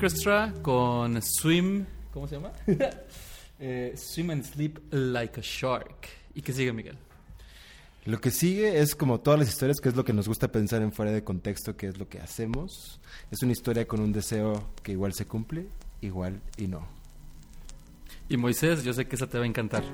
Orchestra 0.03 0.55
con 0.63 1.21
Swim. 1.21 1.85
¿Cómo 2.15 2.27
se 2.27 2.37
llama? 2.37 2.53
Eh, 3.63 3.93
swim 3.95 4.31
and 4.31 4.43
Sleep 4.43 4.79
Like 4.91 5.39
a 5.39 5.43
Shark. 5.43 6.09
¿Y 6.35 6.41
qué 6.41 6.55
sigue, 6.55 6.73
Miguel? 6.73 6.97
Lo 8.07 8.19
que 8.19 8.31
sigue 8.31 8.81
es 8.81 8.95
como 8.95 9.21
todas 9.21 9.39
las 9.39 9.51
historias, 9.51 9.81
que 9.83 9.91
es 9.91 9.97
lo 9.97 10.03
que 10.03 10.15
nos 10.15 10.27
gusta 10.27 10.51
pensar 10.51 10.81
en 10.81 10.93
fuera 10.93 11.13
de 11.13 11.23
contexto, 11.23 11.77
que 11.77 11.89
es 11.89 11.99
lo 11.99 12.09
que 12.09 12.21
hacemos. 12.21 13.03
Es 13.31 13.43
una 13.43 13.53
historia 13.53 13.87
con 13.87 14.01
un 14.01 14.13
deseo 14.13 14.71
que 14.83 14.93
igual 14.93 15.13
se 15.13 15.27
cumple, 15.27 15.67
igual 16.01 16.41
y 16.57 16.69
no. 16.69 16.89
Y 18.31 18.39
Moisés, 18.39 18.83
yo 18.83 18.95
sé 18.95 19.07
que 19.07 19.17
esa 19.17 19.27
te 19.27 19.37
va 19.37 19.45
a 19.45 19.47
encantar. 19.47 19.85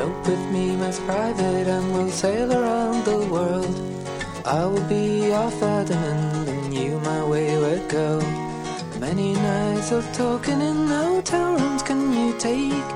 Elope 0.00 0.28
with 0.28 0.50
me, 0.50 0.76
Miss 0.76 0.98
Private, 1.00 1.66
and 1.68 1.92
we'll 1.92 2.08
sail 2.08 2.50
around 2.50 3.04
the 3.04 3.18
world. 3.26 3.76
I 4.46 4.64
will 4.64 4.88
be 4.88 5.26
your 5.26 5.50
Ferdinand, 5.50 6.48
and 6.48 6.72
you 6.72 6.98
my 7.00 7.22
wayward 7.22 7.86
girl. 7.90 8.22
Many 8.98 9.34
nights 9.34 9.92
of 9.92 10.10
talking 10.14 10.58
in 10.62 10.86
hotel 10.86 11.52
rooms 11.58 11.82
can 11.82 12.14
you 12.14 12.32
take? 12.38 12.88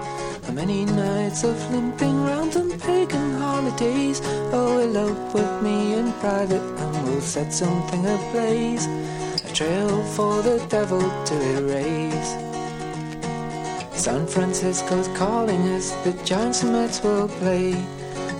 How 0.47 0.53
many 0.53 0.87
nights 0.87 1.45
of 1.45 1.57
limping 1.71 2.25
round 2.25 2.57
on 2.57 2.71
pagan 2.79 3.35
holidays? 3.35 4.23
Oh, 4.55 4.79
elope 4.79 5.35
with 5.35 5.63
me 5.63 5.95
in 5.99 6.11
private, 6.25 6.63
and 6.63 7.05
we'll 7.05 7.21
set 7.21 7.53
something 7.53 8.07
ablaze. 8.07 8.87
A 9.45 9.53
trail 9.53 10.03
for 10.17 10.41
the 10.41 10.59
devil 10.71 11.03
to 11.03 11.35
erase. 11.59 12.54
San 13.97 14.27
Francisco's 14.27 15.09
calling 15.17 15.63
us, 15.69 15.93
the 16.05 16.13
Giants 16.25 16.63
and 16.63 16.73
Mets 16.73 17.03
will 17.03 17.29
play. 17.29 17.75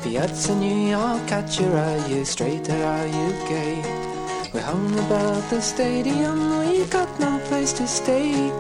In 0.05 0.61
New 0.61 0.91
York, 0.91 1.33
at 1.33 1.59
your 1.59 1.77
are 1.77 2.09
you 2.09 2.25
straight 2.25 2.69
or 2.69 2.85
are 2.85 3.07
you 3.07 3.31
gay? 3.49 3.77
We 4.53 4.61
hung 4.61 4.93
about 4.99 5.49
the 5.51 5.61
stadium, 5.63 6.59
we 6.61 6.85
got 6.87 7.09
no 7.19 7.39
place 7.47 7.73
to 7.75 7.87
stay. 7.87 8.51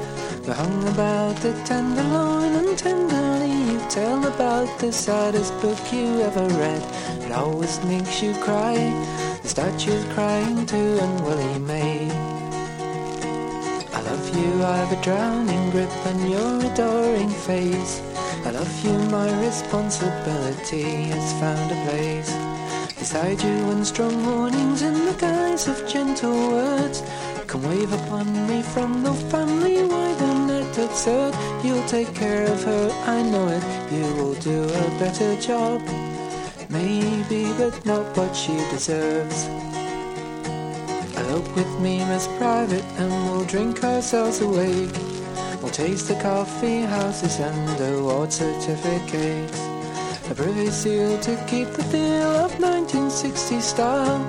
We're 0.46 0.54
hung 0.54 0.88
about 0.88 1.36
the 1.36 1.52
tenderloin 1.64 2.54
and 2.54 2.78
tenderly 2.78 3.52
you 3.72 3.80
tell 3.90 4.26
about 4.26 4.78
the 4.78 4.92
saddest 4.92 5.52
book 5.60 5.78
you 5.92 6.20
ever 6.20 6.46
read. 6.48 6.82
It 7.24 7.32
always 7.32 7.82
makes 7.84 8.22
you 8.22 8.34
cry. 8.34 8.76
The 9.42 9.48
statue's 9.48 10.04
crying 10.14 10.64
too, 10.66 10.98
and 11.00 11.24
Willie 11.26 11.58
May. 11.58 12.33
You, 14.36 14.64
I've 14.64 14.90
a 14.90 15.00
drowning 15.00 15.70
grip 15.70 15.90
on 16.06 16.28
your 16.28 16.72
adoring 16.72 17.30
face. 17.30 18.02
I 18.44 18.50
love 18.50 18.84
you, 18.84 18.98
my 19.08 19.30
responsibility 19.40 20.82
has 21.12 21.32
found 21.34 21.70
a 21.70 21.78
place. 21.86 22.34
Beside 22.98 23.40
you 23.40 23.70
in 23.70 23.84
strong 23.84 24.26
warnings 24.26 24.82
in 24.82 24.94
the 25.06 25.12
guise 25.12 25.68
of 25.68 25.86
gentle 25.86 26.32
words. 26.50 27.04
Come 27.46 27.62
wave 27.62 27.92
upon 27.92 28.48
me 28.48 28.62
from 28.62 29.04
the 29.04 29.14
family, 29.30 29.84
why 29.84 30.14
the 30.14 30.34
net 30.46 30.78
absurd? 30.78 31.32
You'll 31.62 31.86
take 31.86 32.12
care 32.12 32.46
of 32.50 32.64
her, 32.64 32.90
I 33.06 33.22
know 33.22 33.46
it, 33.46 33.64
you 33.92 34.02
will 34.16 34.34
do 34.34 34.64
a 34.64 34.98
better 34.98 35.36
job. 35.40 35.80
Maybe, 36.68 37.52
but 37.56 37.86
not 37.86 38.16
what 38.16 38.34
she 38.34 38.56
deserves. 38.70 39.48
Elope 41.34 41.56
with 41.56 41.80
me, 41.80 41.98
Miss 42.04 42.28
Private, 42.38 42.84
and 42.96 43.10
we'll 43.10 43.44
drink 43.44 43.82
ourselves 43.82 44.40
awake. 44.40 44.94
We'll 45.60 45.72
taste 45.72 46.06
the 46.06 46.14
coffee 46.22 46.82
houses 46.82 47.40
and 47.40 47.80
award 47.96 48.32
certificates. 48.32 49.58
A 50.30 50.34
privy 50.36 50.70
seal 50.70 51.18
to 51.22 51.34
keep 51.48 51.66
the 51.70 51.82
feel 51.90 52.30
of 52.44 52.52
1960 52.60 53.60
style. 53.60 54.22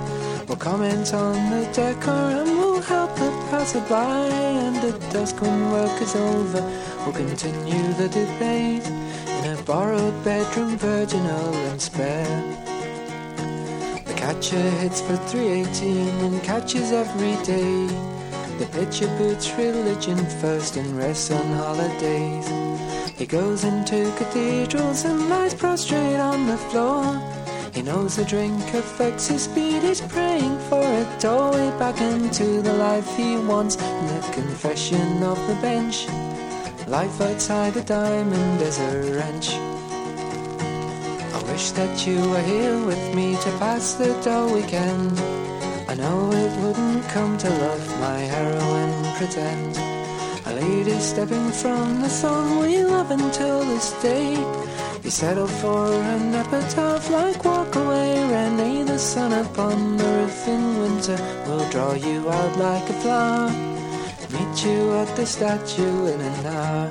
We'll 0.48 0.56
comment 0.56 1.14
on 1.14 1.34
the 1.52 1.66
decor 1.72 2.12
and 2.40 2.58
we'll 2.58 2.80
help 2.80 3.14
the 3.14 3.30
passerby. 3.50 3.94
And 3.94 4.76
at 4.76 5.12
dusk 5.12 5.40
when 5.40 5.70
work 5.70 6.02
is 6.02 6.16
over, 6.16 6.62
we'll 7.04 7.14
continue 7.14 7.92
the 7.92 8.08
debate 8.08 8.86
in 9.44 9.56
a 9.56 9.62
borrowed 9.62 10.24
bedroom, 10.24 10.76
virginal 10.76 11.54
and 11.70 11.80
spare. 11.80 12.65
The 14.26 14.32
catcher 14.32 14.70
hits 14.80 15.00
for 15.02 15.16
318 15.16 16.08
and 16.24 16.42
catches 16.42 16.90
every 16.90 17.36
day. 17.44 17.86
The 18.58 18.66
pitcher 18.72 19.06
puts 19.18 19.52
religion 19.52 20.18
first 20.40 20.76
and 20.76 20.98
rests 20.98 21.30
on 21.30 21.46
holidays. 21.52 22.48
He 23.16 23.24
goes 23.24 23.62
into 23.62 24.12
cathedrals 24.18 25.04
and 25.04 25.28
lies 25.28 25.54
prostrate 25.54 26.18
on 26.18 26.48
the 26.48 26.56
floor. 26.56 27.04
He 27.72 27.82
knows 27.82 28.18
a 28.18 28.24
drink 28.24 28.74
affects 28.74 29.28
his 29.28 29.44
speed. 29.44 29.84
He's 29.84 30.00
praying 30.00 30.58
for 30.68 30.82
a 30.82 31.06
doorway 31.20 31.70
back 31.78 32.00
into 32.00 32.62
the 32.62 32.72
life 32.72 33.08
he 33.16 33.36
wants. 33.36 33.76
And 33.76 34.08
the 34.08 34.32
confession 34.32 35.22
of 35.22 35.38
the 35.46 35.54
bench. 35.62 36.08
Life 36.88 37.20
outside 37.20 37.74
the 37.74 37.82
diamond 37.82 38.60
is 38.60 38.80
a 38.80 39.12
wrench. 39.14 39.75
Wish 41.56 41.70
that 41.70 42.06
you 42.06 42.20
were 42.28 42.42
here 42.42 42.78
with 42.84 43.14
me 43.14 43.34
to 43.34 43.50
pass 43.58 43.94
the 43.94 44.12
dull 44.22 44.52
weekend. 44.52 45.18
I 45.88 45.94
know 45.94 46.30
it 46.30 46.52
wouldn't 46.60 47.08
come 47.08 47.38
to 47.38 47.48
love 47.48 47.88
my 47.98 48.18
heroine 48.34 49.16
pretend. 49.16 49.74
A 50.44 50.52
lady 50.52 50.98
stepping 50.98 51.50
from 51.52 52.02
the 52.02 52.10
song 52.10 52.58
we 52.58 52.84
love 52.84 53.10
until 53.10 53.60
this 53.64 53.90
day. 54.02 54.34
You 55.02 55.08
settle 55.08 55.46
for 55.46 55.94
an 55.94 56.34
epitaph 56.34 57.08
like 57.08 57.42
walk 57.42 57.74
away, 57.74 58.20
Renee. 58.32 58.82
The 58.82 58.98
sun 58.98 59.32
upon 59.32 59.96
the 59.96 60.04
roof 60.04 60.46
in 60.46 60.62
winter 60.82 61.18
will 61.46 61.66
draw 61.70 61.94
you 61.94 62.28
out 62.28 62.54
like 62.58 62.86
a 62.90 62.96
flower. 63.00 63.48
Meet 64.28 64.54
you 64.62 64.92
at 65.00 65.16
the 65.16 65.24
statue 65.24 66.04
in 66.12 66.20
an 66.20 66.46
hour. 66.54 66.90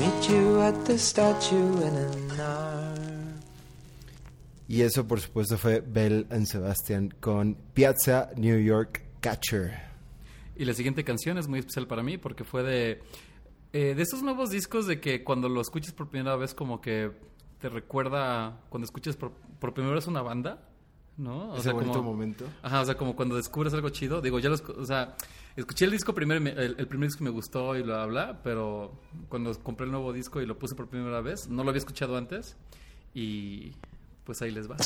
Meet 0.00 0.30
you 0.30 0.62
at 0.62 0.86
the 0.86 0.96
statue 0.96 1.82
in 1.88 1.94
an 1.94 2.08
hour. 2.08 2.23
Y 4.68 4.80
eso, 4.82 5.06
por 5.06 5.20
supuesto, 5.20 5.58
fue 5.58 5.80
Bell 5.80 6.26
and 6.30 6.46
Sebastian 6.46 7.10
con 7.20 7.54
Piazza 7.74 8.30
New 8.36 8.58
York 8.60 9.02
Catcher. 9.20 9.74
Y 10.56 10.64
la 10.64 10.72
siguiente 10.74 11.04
canción 11.04 11.36
es 11.38 11.48
muy 11.48 11.58
especial 11.58 11.86
para 11.86 12.02
mí 12.02 12.16
porque 12.16 12.44
fue 12.44 12.62
de 12.62 13.02
eh, 13.72 13.94
de 13.94 14.02
esos 14.02 14.22
nuevos 14.22 14.50
discos 14.50 14.86
de 14.86 15.00
que 15.00 15.24
cuando 15.24 15.48
lo 15.48 15.60
escuchas 15.60 15.92
por 15.92 16.08
primera 16.08 16.36
vez 16.36 16.54
como 16.54 16.80
que 16.80 17.10
te 17.58 17.68
recuerda 17.68 18.60
cuando 18.68 18.84
escuchas 18.84 19.16
por, 19.16 19.32
por 19.58 19.74
primera 19.74 19.94
vez 19.96 20.06
una 20.06 20.22
banda, 20.22 20.68
¿no? 21.16 21.50
O 21.50 21.54
Ese 21.54 21.64
sea, 21.64 21.72
bonito 21.72 21.94
como, 21.98 22.12
momento. 22.12 22.44
Ajá, 22.62 22.80
o 22.82 22.84
sea, 22.84 22.94
como 22.96 23.16
cuando 23.16 23.34
descubres 23.36 23.74
algo 23.74 23.88
chido. 23.90 24.20
Digo, 24.20 24.38
ya 24.38 24.48
los, 24.48 24.60
o 24.62 24.84
sea, 24.86 25.16
escuché 25.56 25.86
el 25.86 25.90
disco 25.90 26.14
primero, 26.14 26.40
me- 26.40 26.50
el, 26.52 26.76
el 26.78 26.86
primer 26.86 27.08
disco 27.08 27.24
me 27.24 27.30
gustó 27.30 27.76
y 27.76 27.82
bla, 27.82 28.06
bla, 28.06 28.40
pero 28.44 29.00
cuando 29.28 29.52
compré 29.62 29.86
el 29.86 29.92
nuevo 29.92 30.12
disco 30.12 30.40
y 30.40 30.46
lo 30.46 30.56
puse 30.58 30.74
por 30.76 30.88
primera 30.88 31.20
vez, 31.20 31.48
no 31.48 31.64
lo 31.64 31.70
había 31.70 31.80
escuchado 31.80 32.16
antes 32.16 32.56
y 33.12 33.72
pues 34.24 34.42
ahí 34.42 34.50
les 34.50 34.70
va. 34.70 34.76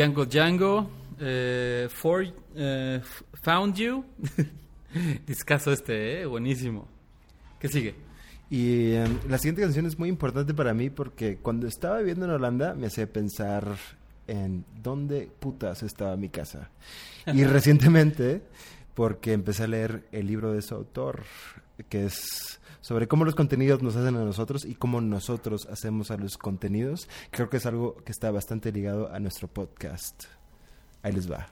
Django 0.00 0.24
Django, 0.24 0.90
eh, 1.20 1.86
For, 1.90 2.24
eh, 2.56 3.02
Found 3.42 3.74
You. 3.76 4.02
Discaso 5.26 5.72
este, 5.72 6.22
¿eh? 6.22 6.24
Buenísimo. 6.24 6.88
¿Qué 7.58 7.68
sigue? 7.68 7.94
Y 8.48 8.92
eh, 8.92 9.04
la 9.28 9.36
siguiente 9.36 9.60
canción 9.60 9.84
es 9.84 9.98
muy 9.98 10.08
importante 10.08 10.54
para 10.54 10.72
mí 10.72 10.88
porque 10.88 11.36
cuando 11.36 11.66
estaba 11.66 11.98
viviendo 11.98 12.24
en 12.24 12.30
Holanda 12.30 12.72
me 12.72 12.86
hacía 12.86 13.12
pensar 13.12 13.76
en 14.26 14.64
dónde 14.82 15.28
putas 15.38 15.82
estaba 15.82 16.16
mi 16.16 16.30
casa. 16.30 16.70
Y 17.26 17.44
recientemente, 17.44 18.40
porque 18.94 19.34
empecé 19.34 19.64
a 19.64 19.66
leer 19.66 20.08
el 20.12 20.26
libro 20.26 20.54
de 20.54 20.62
su 20.62 20.76
autor, 20.76 21.24
que 21.90 22.06
es 22.06 22.58
sobre 22.80 23.08
cómo 23.08 23.24
los 23.24 23.34
contenidos 23.34 23.82
nos 23.82 23.96
hacen 23.96 24.16
a 24.16 24.24
nosotros 24.24 24.64
y 24.64 24.74
cómo 24.74 25.00
nosotros 25.00 25.66
hacemos 25.70 26.10
a 26.10 26.16
los 26.16 26.38
contenidos, 26.38 27.08
creo 27.30 27.50
que 27.50 27.58
es 27.58 27.66
algo 27.66 27.96
que 28.04 28.12
está 28.12 28.30
bastante 28.30 28.72
ligado 28.72 29.12
a 29.12 29.20
nuestro 29.20 29.48
podcast. 29.48 30.24
Ahí 31.02 31.12
les 31.12 31.30
va. 31.30 31.48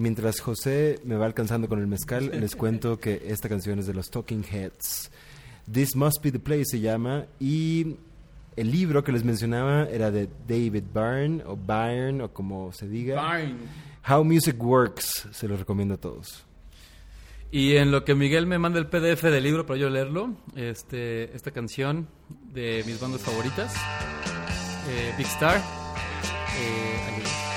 Y 0.00 0.02
mientras 0.02 0.40
José 0.40 0.98
me 1.04 1.16
va 1.16 1.26
alcanzando 1.26 1.68
con 1.68 1.78
el 1.78 1.86
mezcal, 1.86 2.30
les 2.32 2.56
cuento 2.56 2.98
que 2.98 3.22
esta 3.26 3.50
canción 3.50 3.78
es 3.80 3.86
de 3.86 3.92
los 3.92 4.08
Talking 4.08 4.42
Heads. 4.50 5.10
This 5.70 5.94
Must 5.94 6.24
Be 6.24 6.32
the 6.32 6.38
Place 6.38 6.64
se 6.70 6.80
llama. 6.80 7.26
Y 7.38 7.96
el 8.56 8.70
libro 8.70 9.04
que 9.04 9.12
les 9.12 9.24
mencionaba 9.24 9.84
era 9.90 10.10
de 10.10 10.26
David 10.48 10.84
Byrne, 10.94 11.42
o 11.44 11.54
Byrne, 11.54 12.22
o 12.22 12.32
como 12.32 12.72
se 12.72 12.88
diga. 12.88 13.42
How 14.08 14.24
Music 14.24 14.56
Works. 14.58 15.28
Se 15.32 15.46
los 15.46 15.58
recomiendo 15.58 15.96
a 15.96 15.98
todos. 15.98 16.46
Y 17.50 17.76
en 17.76 17.90
lo 17.90 18.02
que 18.02 18.14
Miguel 18.14 18.46
me 18.46 18.58
manda 18.58 18.78
el 18.78 18.86
PDF 18.86 19.24
del 19.24 19.44
libro 19.44 19.66
para 19.66 19.78
yo 19.78 19.90
leerlo, 19.90 20.34
este, 20.56 21.36
esta 21.36 21.50
canción 21.50 22.08
de 22.54 22.82
mis 22.86 22.98
bandas 22.98 23.20
favoritas, 23.20 23.74
eh, 24.88 25.12
Big 25.18 25.26
Star. 25.26 25.58
eh, 25.58 27.49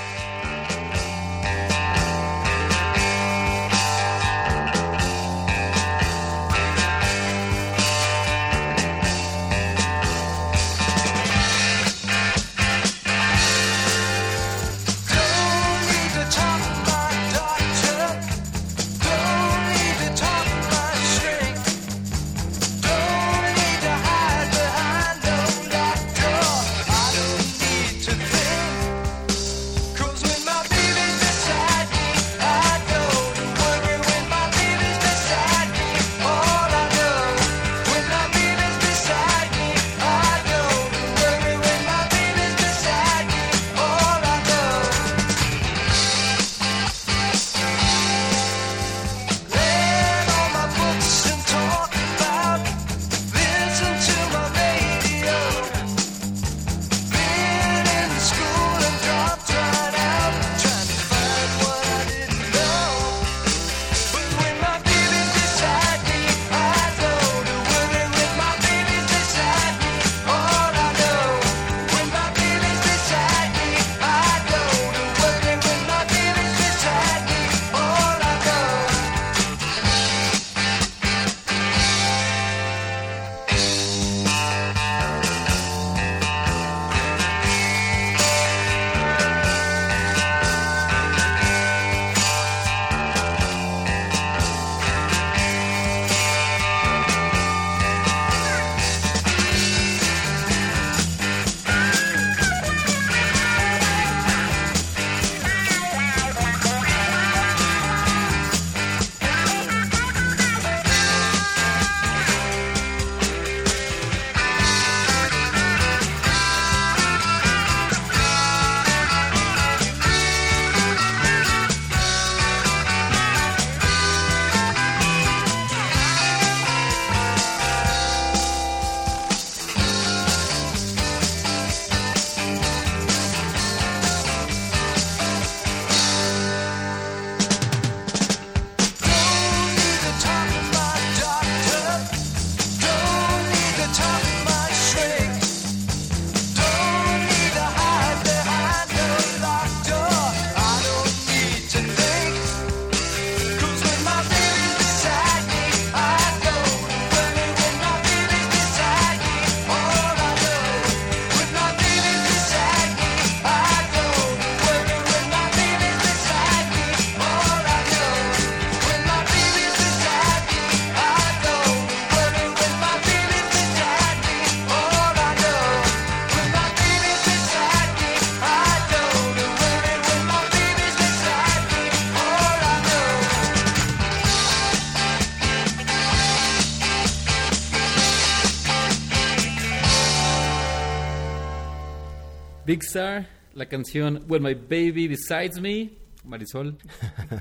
La 192.95 193.65
canción 193.67 194.23
When 194.27 194.43
My 194.43 194.53
Baby 194.53 195.07
Besides 195.07 195.59
Me, 195.59 195.93
Marisol. 196.23 196.77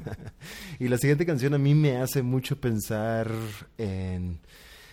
Y 0.79 0.89
la 0.89 0.97
siguiente 0.97 1.27
canción 1.27 1.53
a 1.53 1.59
mí 1.59 1.75
me 1.75 1.99
hace 1.99 2.23
mucho 2.23 2.59
pensar 2.59 3.31
en 3.77 4.41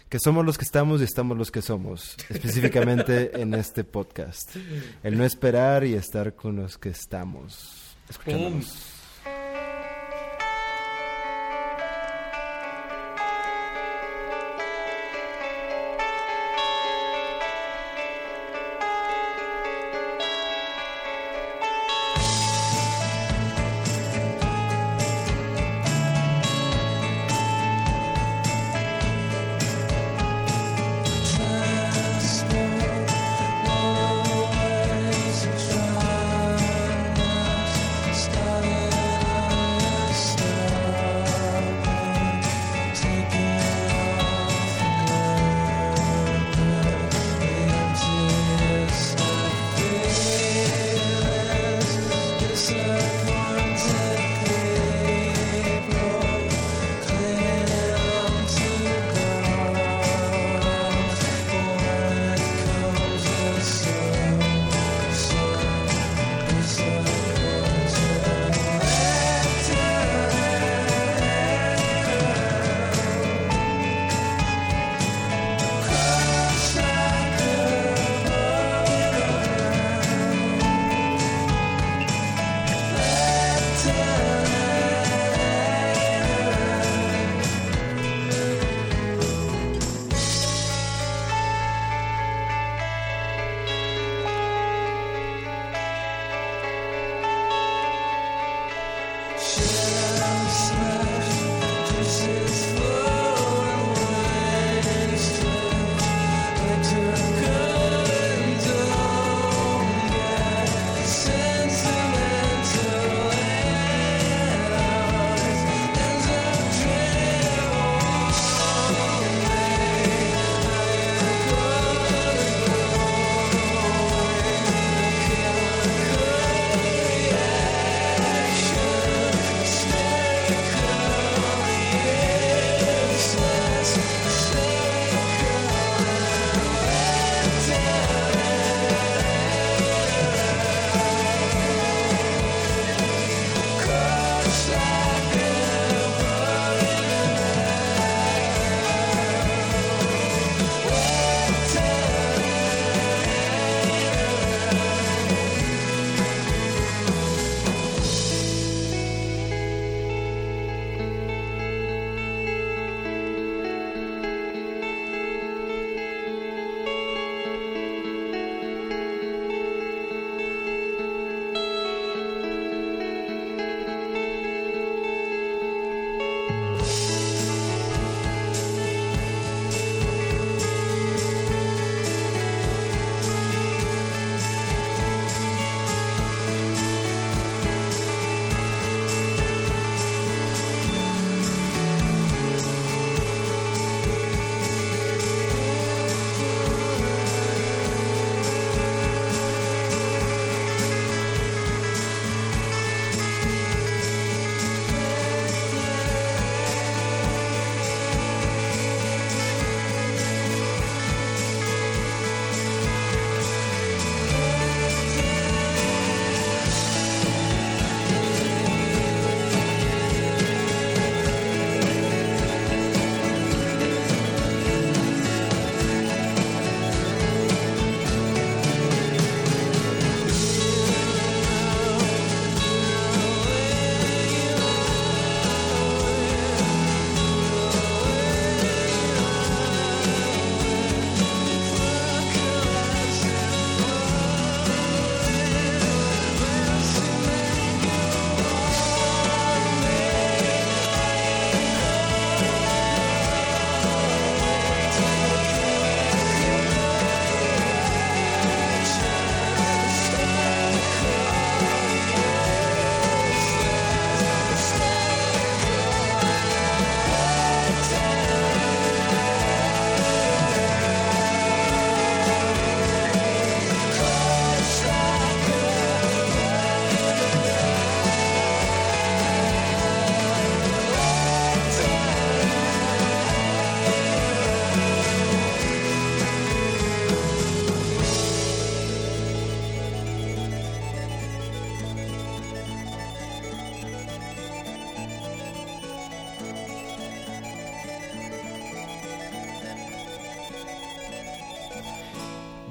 que 0.10 0.18
somos 0.20 0.46
los 0.46 0.58
que 0.58 0.66
estamos 0.66 1.00
y 1.00 1.06
estamos 1.06 1.38
los 1.38 1.50
que 1.50 1.62
somos, 1.62 2.18
específicamente 2.30 3.32
en 3.42 3.54
este 3.54 3.86
podcast. 3.86 4.58
El 5.02 5.18
no 5.18 5.24
esperar 5.24 5.86
y 5.86 5.94
estar 5.94 6.36
con 6.36 6.58
los 6.58 6.78
que 6.78 6.90
estamos. 6.90 7.96
Escuchándonos. 8.10 8.89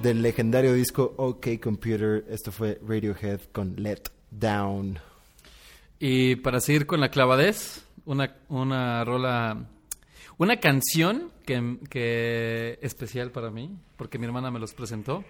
Del 0.09 0.23
legendario 0.23 0.73
disco 0.73 1.15
OK 1.19 1.61
Computer. 1.63 2.25
Esto 2.31 2.51
fue 2.51 2.81
Radiohead 2.87 3.41
con 3.53 3.75
Let 3.77 4.05
Down. 4.31 4.99
Y 5.99 6.37
para 6.37 6.61
seguir 6.61 6.87
con 6.87 7.01
la 7.01 7.11
clavadez, 7.11 7.85
una, 8.07 8.35
una 8.49 9.05
rola, 9.05 9.67
una 10.39 10.61
canción 10.61 11.31
que, 11.45 11.77
que 11.91 12.79
especial 12.81 13.33
para 13.33 13.51
mí, 13.51 13.77
porque 13.99 14.19
mi 14.19 14.25
hermana 14.25 14.51
me 14.51 14.59
los 14.59 14.73
presentó. 14.73 15.25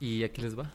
Y 0.00 0.24
aquí 0.24 0.40
les 0.40 0.58
va. 0.58 0.72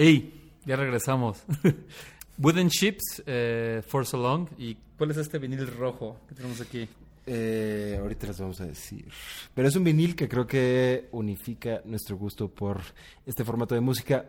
¡Ey! 0.00 0.32
Ya 0.64 0.76
regresamos. 0.76 1.42
Wooden 2.38 2.68
Ships, 2.68 3.22
eh, 3.26 3.82
For 3.86 4.06
So 4.06 4.16
Long. 4.16 4.48
¿Y 4.56 4.74
cuál 4.96 5.10
es 5.10 5.18
este 5.18 5.36
vinil 5.36 5.66
rojo 5.66 6.16
que 6.26 6.34
tenemos 6.34 6.58
aquí? 6.62 6.88
Eh, 7.26 7.98
ahorita 8.00 8.28
les 8.28 8.40
vamos 8.40 8.62
a 8.62 8.64
decir. 8.64 9.12
Pero 9.52 9.68
es 9.68 9.76
un 9.76 9.84
vinil 9.84 10.16
que 10.16 10.26
creo 10.26 10.46
que 10.46 11.10
unifica 11.12 11.82
nuestro 11.84 12.16
gusto 12.16 12.48
por 12.48 12.80
este 13.26 13.44
formato 13.44 13.74
de 13.74 13.82
música 13.82 14.24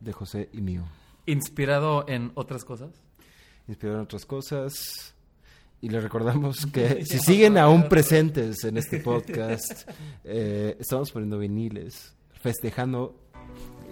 de 0.00 0.12
José 0.12 0.48
y 0.52 0.60
mío. 0.60 0.82
Inspirado 1.26 2.04
en 2.08 2.32
otras 2.34 2.64
cosas. 2.64 2.90
Inspirado 3.68 3.98
en 3.98 4.04
otras 4.06 4.26
cosas. 4.26 5.14
Y 5.80 5.88
les 5.88 6.02
recordamos 6.02 6.66
que 6.72 7.04
si 7.04 7.20
siguen 7.20 7.58
aún 7.58 7.88
presentes 7.88 8.64
en 8.64 8.76
este 8.76 8.98
podcast, 9.04 9.88
eh, 10.24 10.76
estamos 10.80 11.12
poniendo 11.12 11.38
viniles, 11.38 12.12
festejando 12.32 13.25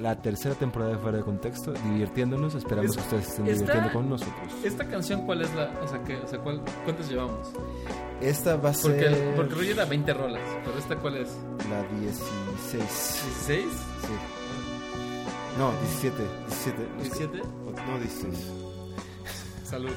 la 0.01 0.21
tercera 0.21 0.55
temporada 0.55 0.93
de 0.93 0.99
Fuera 0.99 1.19
de 1.19 1.25
Contexto, 1.25 1.73
divirtiéndonos. 1.73 2.55
Esperamos 2.55 2.91
Es- 2.91 2.97
que 2.97 3.03
ustedes 3.03 3.29
estén 3.29 3.47
está- 3.47 3.61
divirtiendo 3.63 3.93
con 3.93 4.09
nosotros. 4.11 4.53
¿Esta 4.65 4.85
canción 4.89 5.25
cuál 5.27 5.43
es 5.43 5.55
la...? 5.55 5.71
O 5.83 5.89
sea, 5.89 6.03
que, 6.03 6.17
o 6.17 6.27
sea 6.27 6.39
¿cuál, 6.41 6.61
¿cuántas 6.85 7.09
llevamos? 7.09 7.49
Esta 8.21 8.57
va 8.57 8.71
a 8.71 8.73
Porque, 8.73 9.01
ser 9.01 9.35
porque 9.37 9.55
Roger 9.55 9.77
da 9.77 9.85
20 9.85 10.15
rolas, 10.15 10.43
pero 10.65 10.79
¿esta 10.79 10.97
cuál 10.97 11.17
es? 11.19 11.29
la 11.71 11.83
16. 12.01 12.83
¿16? 12.83 13.47
Sí. 13.47 13.59
No, 15.59 15.71
17. 15.73 16.17
17. 16.49 16.89
Los 16.99 17.09
que- 17.11 17.27
¿17? 17.27 17.43
No, 17.87 17.99
16. 17.99 18.51
Salud. 19.65 19.93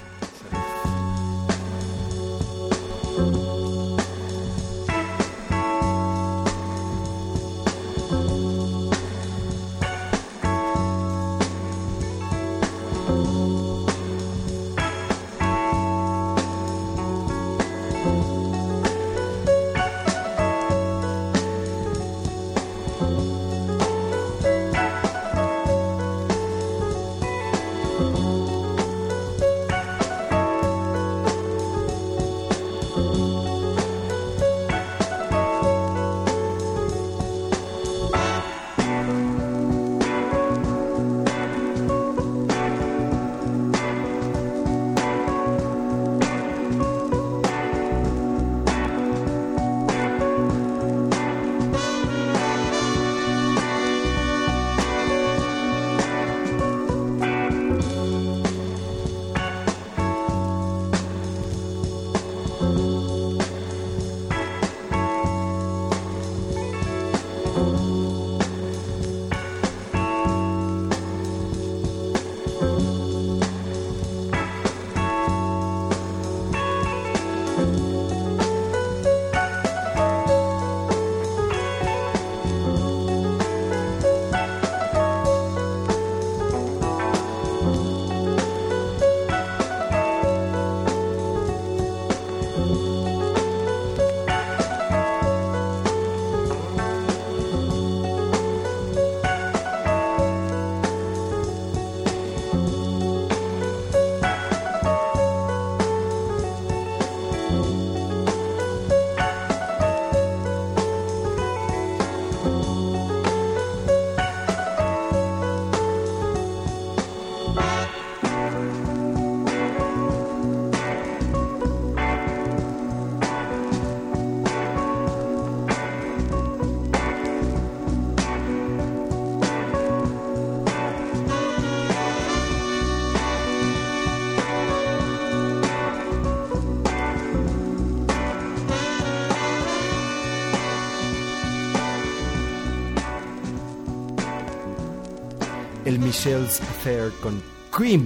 El 145.98 146.04
Michelle's 146.04 146.62
Affair 146.62 147.12
con 147.24 147.42
Cream, 147.76 148.06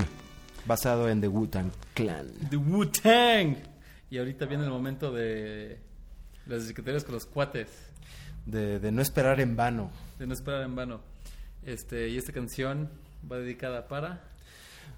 basado 0.65 1.09
en 1.09 1.19
The 1.19 1.27
Wu-Tang 1.27 1.71
Clan. 1.93 2.31
The 2.49 2.55
Wu-Tang. 2.55 3.57
Y 4.09 4.17
ahorita 4.17 4.45
viene 4.45 4.63
el 4.63 4.69
momento 4.69 5.11
de 5.11 5.77
las 6.45 6.65
discusiones 6.65 7.03
con 7.03 7.15
los 7.15 7.25
cuates. 7.25 7.67
De, 8.45 8.79
de 8.79 8.91
no 8.93 9.01
esperar 9.01 9.41
en 9.41 9.57
vano. 9.57 9.91
De 10.17 10.25
no 10.25 10.33
esperar 10.33 10.61
en 10.63 10.73
vano. 10.73 11.01
Este, 11.65 12.07
y 12.07 12.17
esta 12.17 12.31
canción 12.31 12.89
va 13.29 13.39
dedicada 13.39 13.89
para... 13.89 14.21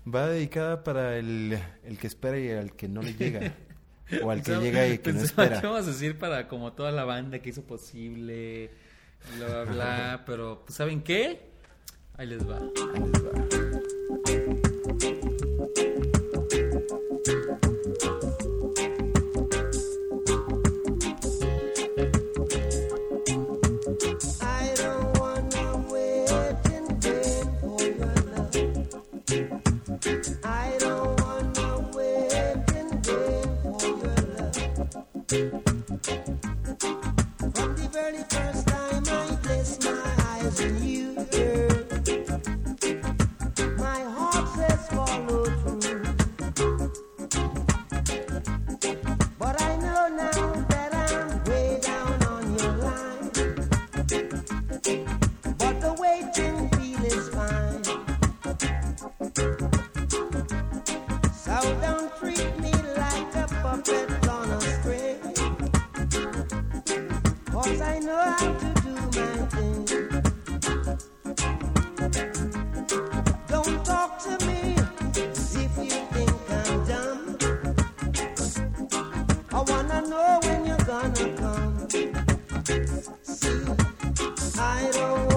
Va 0.07 0.27
dedicada 0.27 0.83
para 0.83 1.17
el, 1.17 1.57
el 1.83 1.97
que 1.97 2.05
espera 2.05 2.37
y 2.37 2.51
al 2.51 2.75
que 2.75 2.87
no 2.89 3.01
le 3.01 3.15
llega. 3.15 3.55
o 4.23 4.29
al 4.29 4.43
que 4.43 4.51
Pensaba- 4.51 4.63
llega 4.63 4.87
y 4.87 4.99
que 4.99 5.13
no 5.13 5.19
pensaba 5.19 5.43
espera. 5.45 5.61
que 5.61 5.65
íbamos 5.67 5.87
a 5.87 5.91
decir 5.91 6.19
para 6.19 6.47
como 6.47 6.73
toda 6.73 6.91
la 6.91 7.05
banda 7.05 7.39
que 7.39 7.49
hizo 7.49 7.63
posible, 7.63 8.69
bla, 9.39 9.47
bla, 9.47 9.63
bla. 9.73 10.23
pero, 10.27 10.61
pues, 10.63 10.75
¿saben 10.75 11.01
qué? 11.01 11.52
Ahí 12.17 12.27
les 12.27 12.43
Cause 67.63 67.79
I 67.79 67.99
know 67.99 68.17
how 68.17 68.53
to 68.53 68.73
do 68.81 68.91
my 68.91 69.45
thing. 69.53 69.85
Don't 73.47 73.85
talk 73.85 74.19
to 74.23 74.31
me 74.45 74.75
as 75.15 75.55
if 75.55 75.77
you 75.77 75.91
think 76.11 76.31
I'm 76.49 76.85
dumb. 76.85 77.37
I 79.53 79.61
wanna 79.61 80.01
know 80.09 80.39
when 80.43 80.65
you're 80.65 80.77
gonna 80.79 81.27
come. 81.37 81.87
See, 83.23 83.63
I 84.59 84.89
don't 84.91 85.32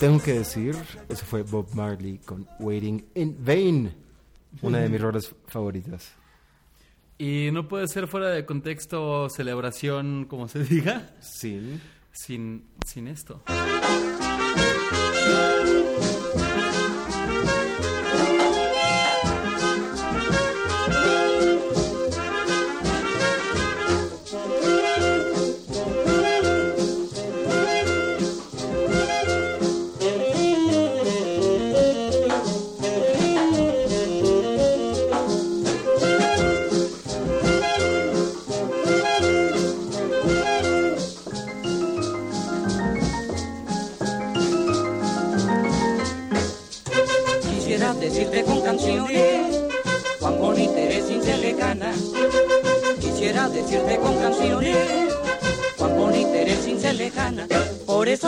tengo 0.00 0.18
que 0.20 0.32
decir, 0.32 0.74
eso 1.08 1.24
fue 1.26 1.42
Bob 1.42 1.68
Marley 1.74 2.18
con 2.18 2.48
Waiting 2.58 3.04
in 3.14 3.36
Vain, 3.44 3.94
una 4.62 4.78
de 4.78 4.88
mis 4.88 5.00
rolas 5.00 5.32
favoritas. 5.46 6.12
Y 7.18 7.50
no 7.52 7.68
puede 7.68 7.86
ser 7.86 8.08
fuera 8.08 8.30
de 8.30 8.46
contexto 8.46 9.28
celebración, 9.28 10.24
como 10.24 10.48
se 10.48 10.64
diga, 10.64 11.14
Sí. 11.20 11.78
sin, 12.12 12.64
sin 12.86 13.08
esto. 13.08 13.42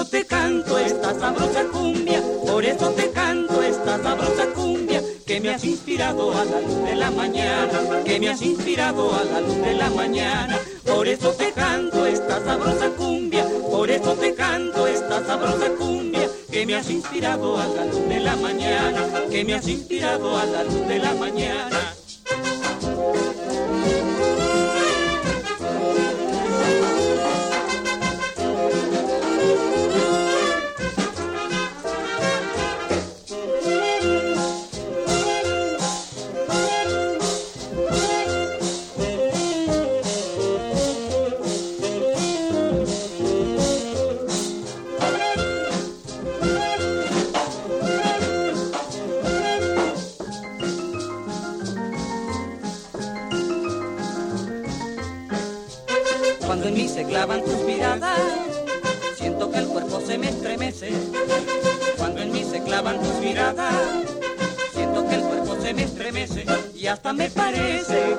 Eso 0.02 0.10
te 0.10 0.24
canto 0.24 0.78
esta 0.78 1.14
sabrosa 1.14 1.64
cumbia, 1.70 2.20
por 2.44 2.64
eso 2.64 2.90
te 2.90 3.10
canto 3.10 3.62
esta 3.62 4.02
sabrosa 4.02 4.46
cumbia 4.52 5.00
que 5.24 5.40
me 5.40 5.50
has 5.50 5.64
inspirado 5.64 6.32
a 6.32 6.44
la 6.44 6.60
luz 6.60 6.84
de 6.84 6.96
la 6.96 7.10
mañana, 7.12 8.02
que 8.04 8.18
me 8.18 8.28
has 8.28 8.42
inspirado 8.42 9.14
a 9.14 9.22
la 9.22 9.40
luz 9.40 9.56
de 9.62 9.74
la 9.74 9.90
mañana. 9.90 10.58
Por 10.84 11.06
eso 11.06 11.30
te 11.32 11.52
canto 11.52 12.04
esta 12.04 12.44
sabrosa 12.44 12.90
cumbia, 12.96 13.46
por 13.70 13.90
eso 13.90 14.14
te 14.14 14.34
canto 14.34 14.88
esta 14.88 15.24
sabrosa 15.24 15.70
cumbia 15.78 16.28
que 16.50 16.66
me 16.66 16.74
has 16.74 16.90
inspirado 16.90 17.56
a 17.56 17.66
la 17.68 17.84
luz 17.84 18.08
de 18.08 18.20
la 18.20 18.34
mañana, 18.36 19.06
que 19.30 19.44
me 19.44 19.54
has 19.54 19.68
inspirado 19.68 20.36
a 20.36 20.44
la 20.46 20.64
luz 20.64 20.88
de 20.88 20.98
la 20.98 21.14
mañana. 21.14 22.01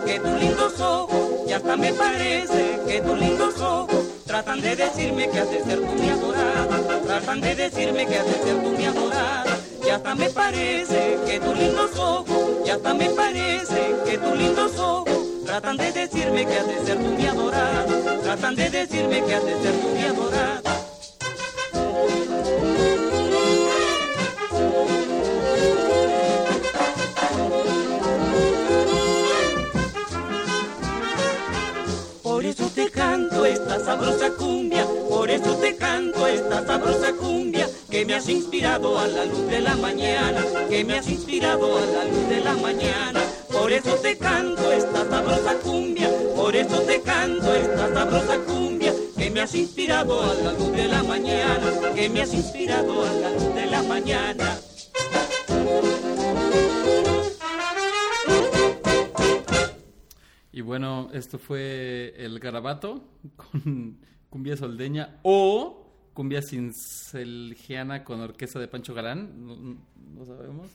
Que 0.06 0.20
tus 0.20 0.40
lindos 0.40 0.80
ojos, 0.80 1.48
y 1.48 1.52
hasta 1.54 1.78
me 1.78 1.94
parece 1.94 2.80
que 2.88 3.02
tus 3.02 3.20
lindos 3.20 3.62
ojos 3.62 4.06
tratan 4.26 4.62
de 4.62 4.76
decirme 4.76 5.30
que 5.30 5.40
has 5.40 5.50
de 5.50 5.64
ser 5.64 5.80
tú 5.80 5.94
mi 5.94 6.10
adorada. 6.10 7.02
Tratan 7.06 7.42
de 7.42 7.56
decirme 7.56 8.06
que 8.06 8.18
has 8.18 8.26
de 8.26 8.44
ser 8.44 8.64
tú 8.64 8.70
mi 8.70 8.86
adorada. 8.86 9.58
Y 9.86 9.90
hasta 9.90 10.16
me 10.16 10.30
parece 10.30 11.18
que 11.26 11.40
tus 11.40 11.58
lindos 11.58 11.98
ojos, 11.98 12.28
y 12.66 12.70
hasta 12.70 12.94
me 12.94 13.10
parece 13.10 13.96
que 14.06 14.18
tus 14.18 14.38
lindos 14.38 14.80
ojos 14.80 15.24
Tratan 15.46 15.78
de 15.78 15.92
decirme 15.92 16.46
que 16.46 16.58
has 16.58 16.68
de 16.68 16.86
ser 16.86 16.98
tú 16.98 17.10
mi 17.12 17.28
adorada. 17.28 17.86
Tratan 18.24 18.56
de 18.56 18.70
decirme 18.70 19.24
que 19.24 19.36
has 19.36 19.46
de 19.46 19.62
ser 19.62 19.74
tú 19.74 19.90
mi 19.90 20.04
adorada. 20.04 20.73
Canto 32.94 33.46
esta 33.46 33.84
sabrosa 33.84 34.30
cumbia, 34.32 34.86
por 35.10 35.30
eso 35.30 35.56
te 35.58 35.76
canto 35.76 36.28
esta 36.28 36.66
sabrosa 36.66 37.12
cumbia, 37.14 37.68
que 37.90 38.06
me 38.06 38.16
has 38.16 38.30
inspirado 38.30 38.98
a 38.98 39.08
la 39.08 39.26
luz 39.26 39.48
de 39.48 39.60
la 39.60 39.76
mañana, 39.76 40.44
que 40.70 40.84
me 40.84 40.98
has 40.98 41.10
inspirado 41.10 41.78
a 41.78 41.82
la 41.82 42.06
luz 42.06 42.30
de 42.30 42.42
la 42.42 42.54
mañana. 42.54 43.22
Por 43.52 43.72
eso 43.72 43.96
te 43.96 44.18
canto 44.18 44.72
esta 44.72 45.10
sabrosa 45.10 45.56
cumbia, 45.64 46.10
por 46.36 46.56
eso 46.56 46.82
te 46.82 47.02
canto 47.02 47.54
esta 47.54 47.94
sabrosa 47.94 48.38
cumbia, 48.40 48.94
que 49.18 49.30
me 49.30 49.42
has 49.42 49.56
inspirado 49.56 50.22
a 50.22 50.34
la 50.36 50.54
luz 50.54 50.72
de 50.72 50.88
la 50.88 51.04
mañana, 51.04 51.72
que 51.96 52.10
me 52.10 52.22
has 52.22 52.34
inspirado 52.34 53.04
a 53.04 53.12
la 53.14 53.30
luz 53.32 53.56
de 53.56 53.66
la 53.66 53.84
mañana. 53.84 54.60
Y 60.54 60.62
bueno, 60.62 61.10
esto 61.14 61.40
fue 61.40 62.14
el 62.16 62.40
garabato 62.40 63.04
con 63.36 63.98
cumbia 64.30 64.56
soldeña 64.56 65.20
o 65.24 66.12
cumbia 66.14 66.42
cincelgiana 66.42 68.04
con 68.04 68.22
orquesta 68.22 68.60
de 68.60 68.68
Pancho 68.68 68.94
Galán, 68.94 69.46
no, 69.46 69.78
no 70.16 70.26
sabemos. 70.26 70.70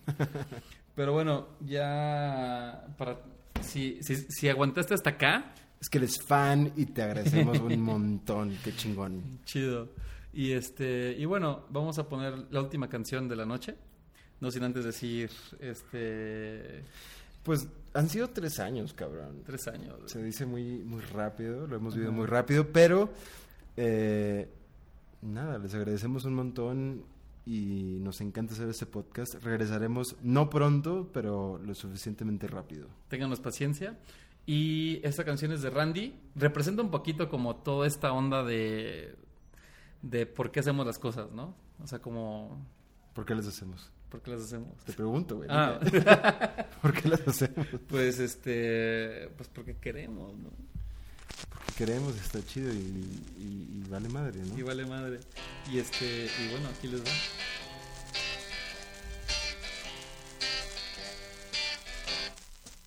Pero 0.95 1.13
bueno, 1.13 1.47
ya 1.65 2.87
para 2.99 3.21
si, 3.61 4.03
si, 4.03 4.17
si 4.17 4.49
aguantaste 4.49 4.95
hasta 4.95 5.11
acá, 5.11 5.55
Es 5.81 5.89
que 5.89 5.99
eres 5.99 6.21
fan 6.21 6.73
y 6.77 6.87
te 6.87 7.03
agradecemos 7.03 7.61
un 7.61 7.81
montón. 7.81 8.57
Qué 8.65 8.75
chingón. 8.75 9.39
chido. 9.45 9.91
Y 10.33 10.53
este 10.53 11.15
y 11.17 11.25
bueno, 11.25 11.67
vamos 11.71 11.99
a 11.99 12.09
poner 12.09 12.47
la 12.51 12.61
última 12.61 12.89
canción 12.89 13.29
de 13.29 13.37
la 13.37 13.47
noche. 13.47 13.77
No 14.41 14.51
sin 14.51 14.65
antes 14.65 14.85
decir 14.85 15.31
este 15.61 16.83
Pues 17.43 17.69
Han 17.99 18.09
sido 18.09 18.29
tres 18.29 18.61
años, 18.61 18.93
cabrón. 18.93 19.43
Tres 19.45 19.67
años. 19.67 19.97
Se 20.07 20.23
dice 20.23 20.47
muy, 20.47 20.85
muy 20.85 21.03
rápido, 21.03 21.67
lo 21.67 21.75
hemos 21.75 21.97
vivido 21.97 22.13
muy 22.13 22.27
rápido, 22.27 22.69
pero 22.73 23.11
eh, 23.77 24.49
nada, 25.21 25.59
les 25.59 25.75
agradecemos 25.75 26.25
un 26.25 26.35
montón 26.35 27.03
y 27.45 27.99
nos 28.01 28.21
encanta 28.21 28.55
hacer 28.55 28.69
este 28.69 28.87
podcast. 28.87 29.35
Regresaremos 29.43 30.15
no 30.23 30.49
pronto, 30.49 31.11
pero 31.13 31.59
lo 31.59 31.75
suficientemente 31.75 32.47
rápido. 32.47 32.87
Ténganos 33.09 33.41
paciencia. 33.41 33.99
Y 34.47 35.01
esta 35.03 35.25
canción 35.25 35.51
es 35.51 35.63
de 35.63 35.71
Randy. 35.71 36.15
Representa 36.37 36.83
un 36.83 36.93
poquito 36.93 37.29
como 37.29 37.57
toda 37.57 37.85
esta 37.89 38.13
onda 38.13 38.45
de, 38.45 39.17
de 40.03 40.25
por 40.25 40.53
qué 40.53 40.61
hacemos 40.61 40.87
las 40.87 41.01
cosas, 41.01 41.33
¿no? 41.33 41.53
O 41.83 41.87
sea, 41.89 41.99
como... 41.99 42.65
¿Por 43.13 43.25
qué 43.25 43.35
las 43.35 43.49
hacemos? 43.49 43.91
¿Por 44.11 44.23
qué 44.23 44.31
las 44.31 44.43
hacemos? 44.43 44.75
Te 44.85 44.93
pregunto, 44.93 45.37
güey. 45.37 45.49
Ah. 45.53 45.79
¿Por 46.83 46.93
qué 46.95 47.09
las 47.09 47.27
hacemos? 47.29 47.67
Pues 47.89 48.19
este... 48.19 49.29
Pues 49.37 49.49
porque 49.53 49.77
queremos, 49.77 50.35
¿no? 50.37 50.51
Porque 51.51 51.73
queremos, 51.77 52.17
está 52.17 52.43
chido 52.45 52.73
y, 52.73 52.77
y- 53.39 53.83
y 53.85 53.89
vale 53.89 54.09
madre, 54.09 54.41
¿no? 54.41 54.59
Y 54.59 54.63
vale 54.63 54.87
madre. 54.87 55.21
Y 55.71 55.79
este... 55.79 56.25
Y 56.27 56.51
bueno, 56.51 56.69
aquí 56.77 56.89
les 56.89 57.01
va. 57.03 57.11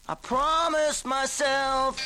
I 0.07 0.15
promised 0.15 1.06
myself 1.06 1.98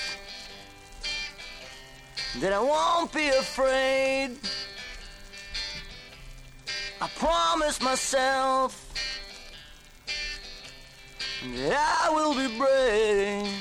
that 2.39 2.53
I 2.53 2.59
won't 2.59 3.11
be 3.13 3.29
afraid. 3.29 4.37
I 7.01 7.09
promised 7.17 7.81
myself 7.81 8.93
that 11.55 12.05
I 12.05 12.09
will 12.09 12.33
be 12.33 12.47
brave. 12.57 13.51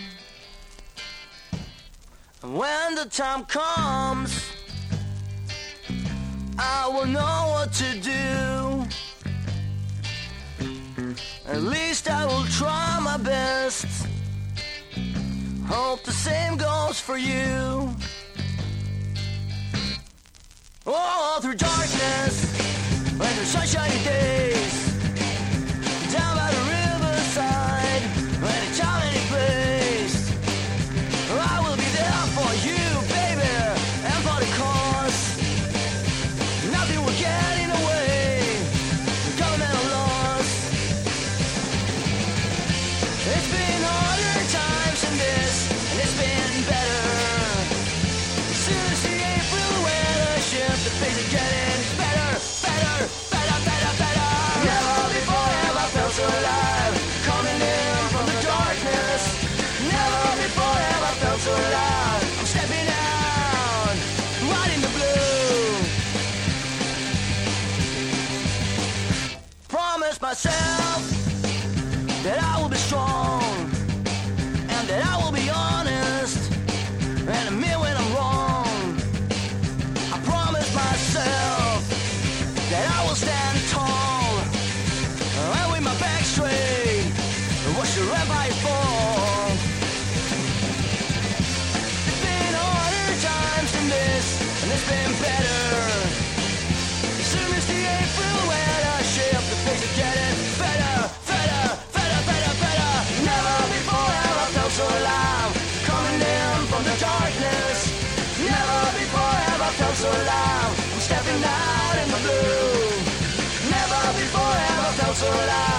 And 2.43 2.57
when 2.57 2.95
the 2.95 3.07
time 3.07 3.45
comes, 3.47 4.53
I 6.59 6.89
will 6.89 7.07
know 7.07 7.49
what 7.55 7.73
to 7.73 8.01
do. 8.01 8.87
At 11.47 11.63
least 11.63 12.09
I 12.09 12.27
will 12.27 12.45
try 12.45 13.01
my 13.01 13.17
best. 13.17 14.07
Hope 15.67 16.05
the 16.05 16.13
same 16.13 16.57
goes 16.57 17.01
for 17.01 17.17
you. 17.17 17.95
Oh, 20.87 21.39
through 21.43 21.57
darkness 21.57 22.64
and 23.21 23.35
through 23.37 23.45
sunshiny 23.45 24.05
days, 24.05 24.84
sola. 115.25 115.74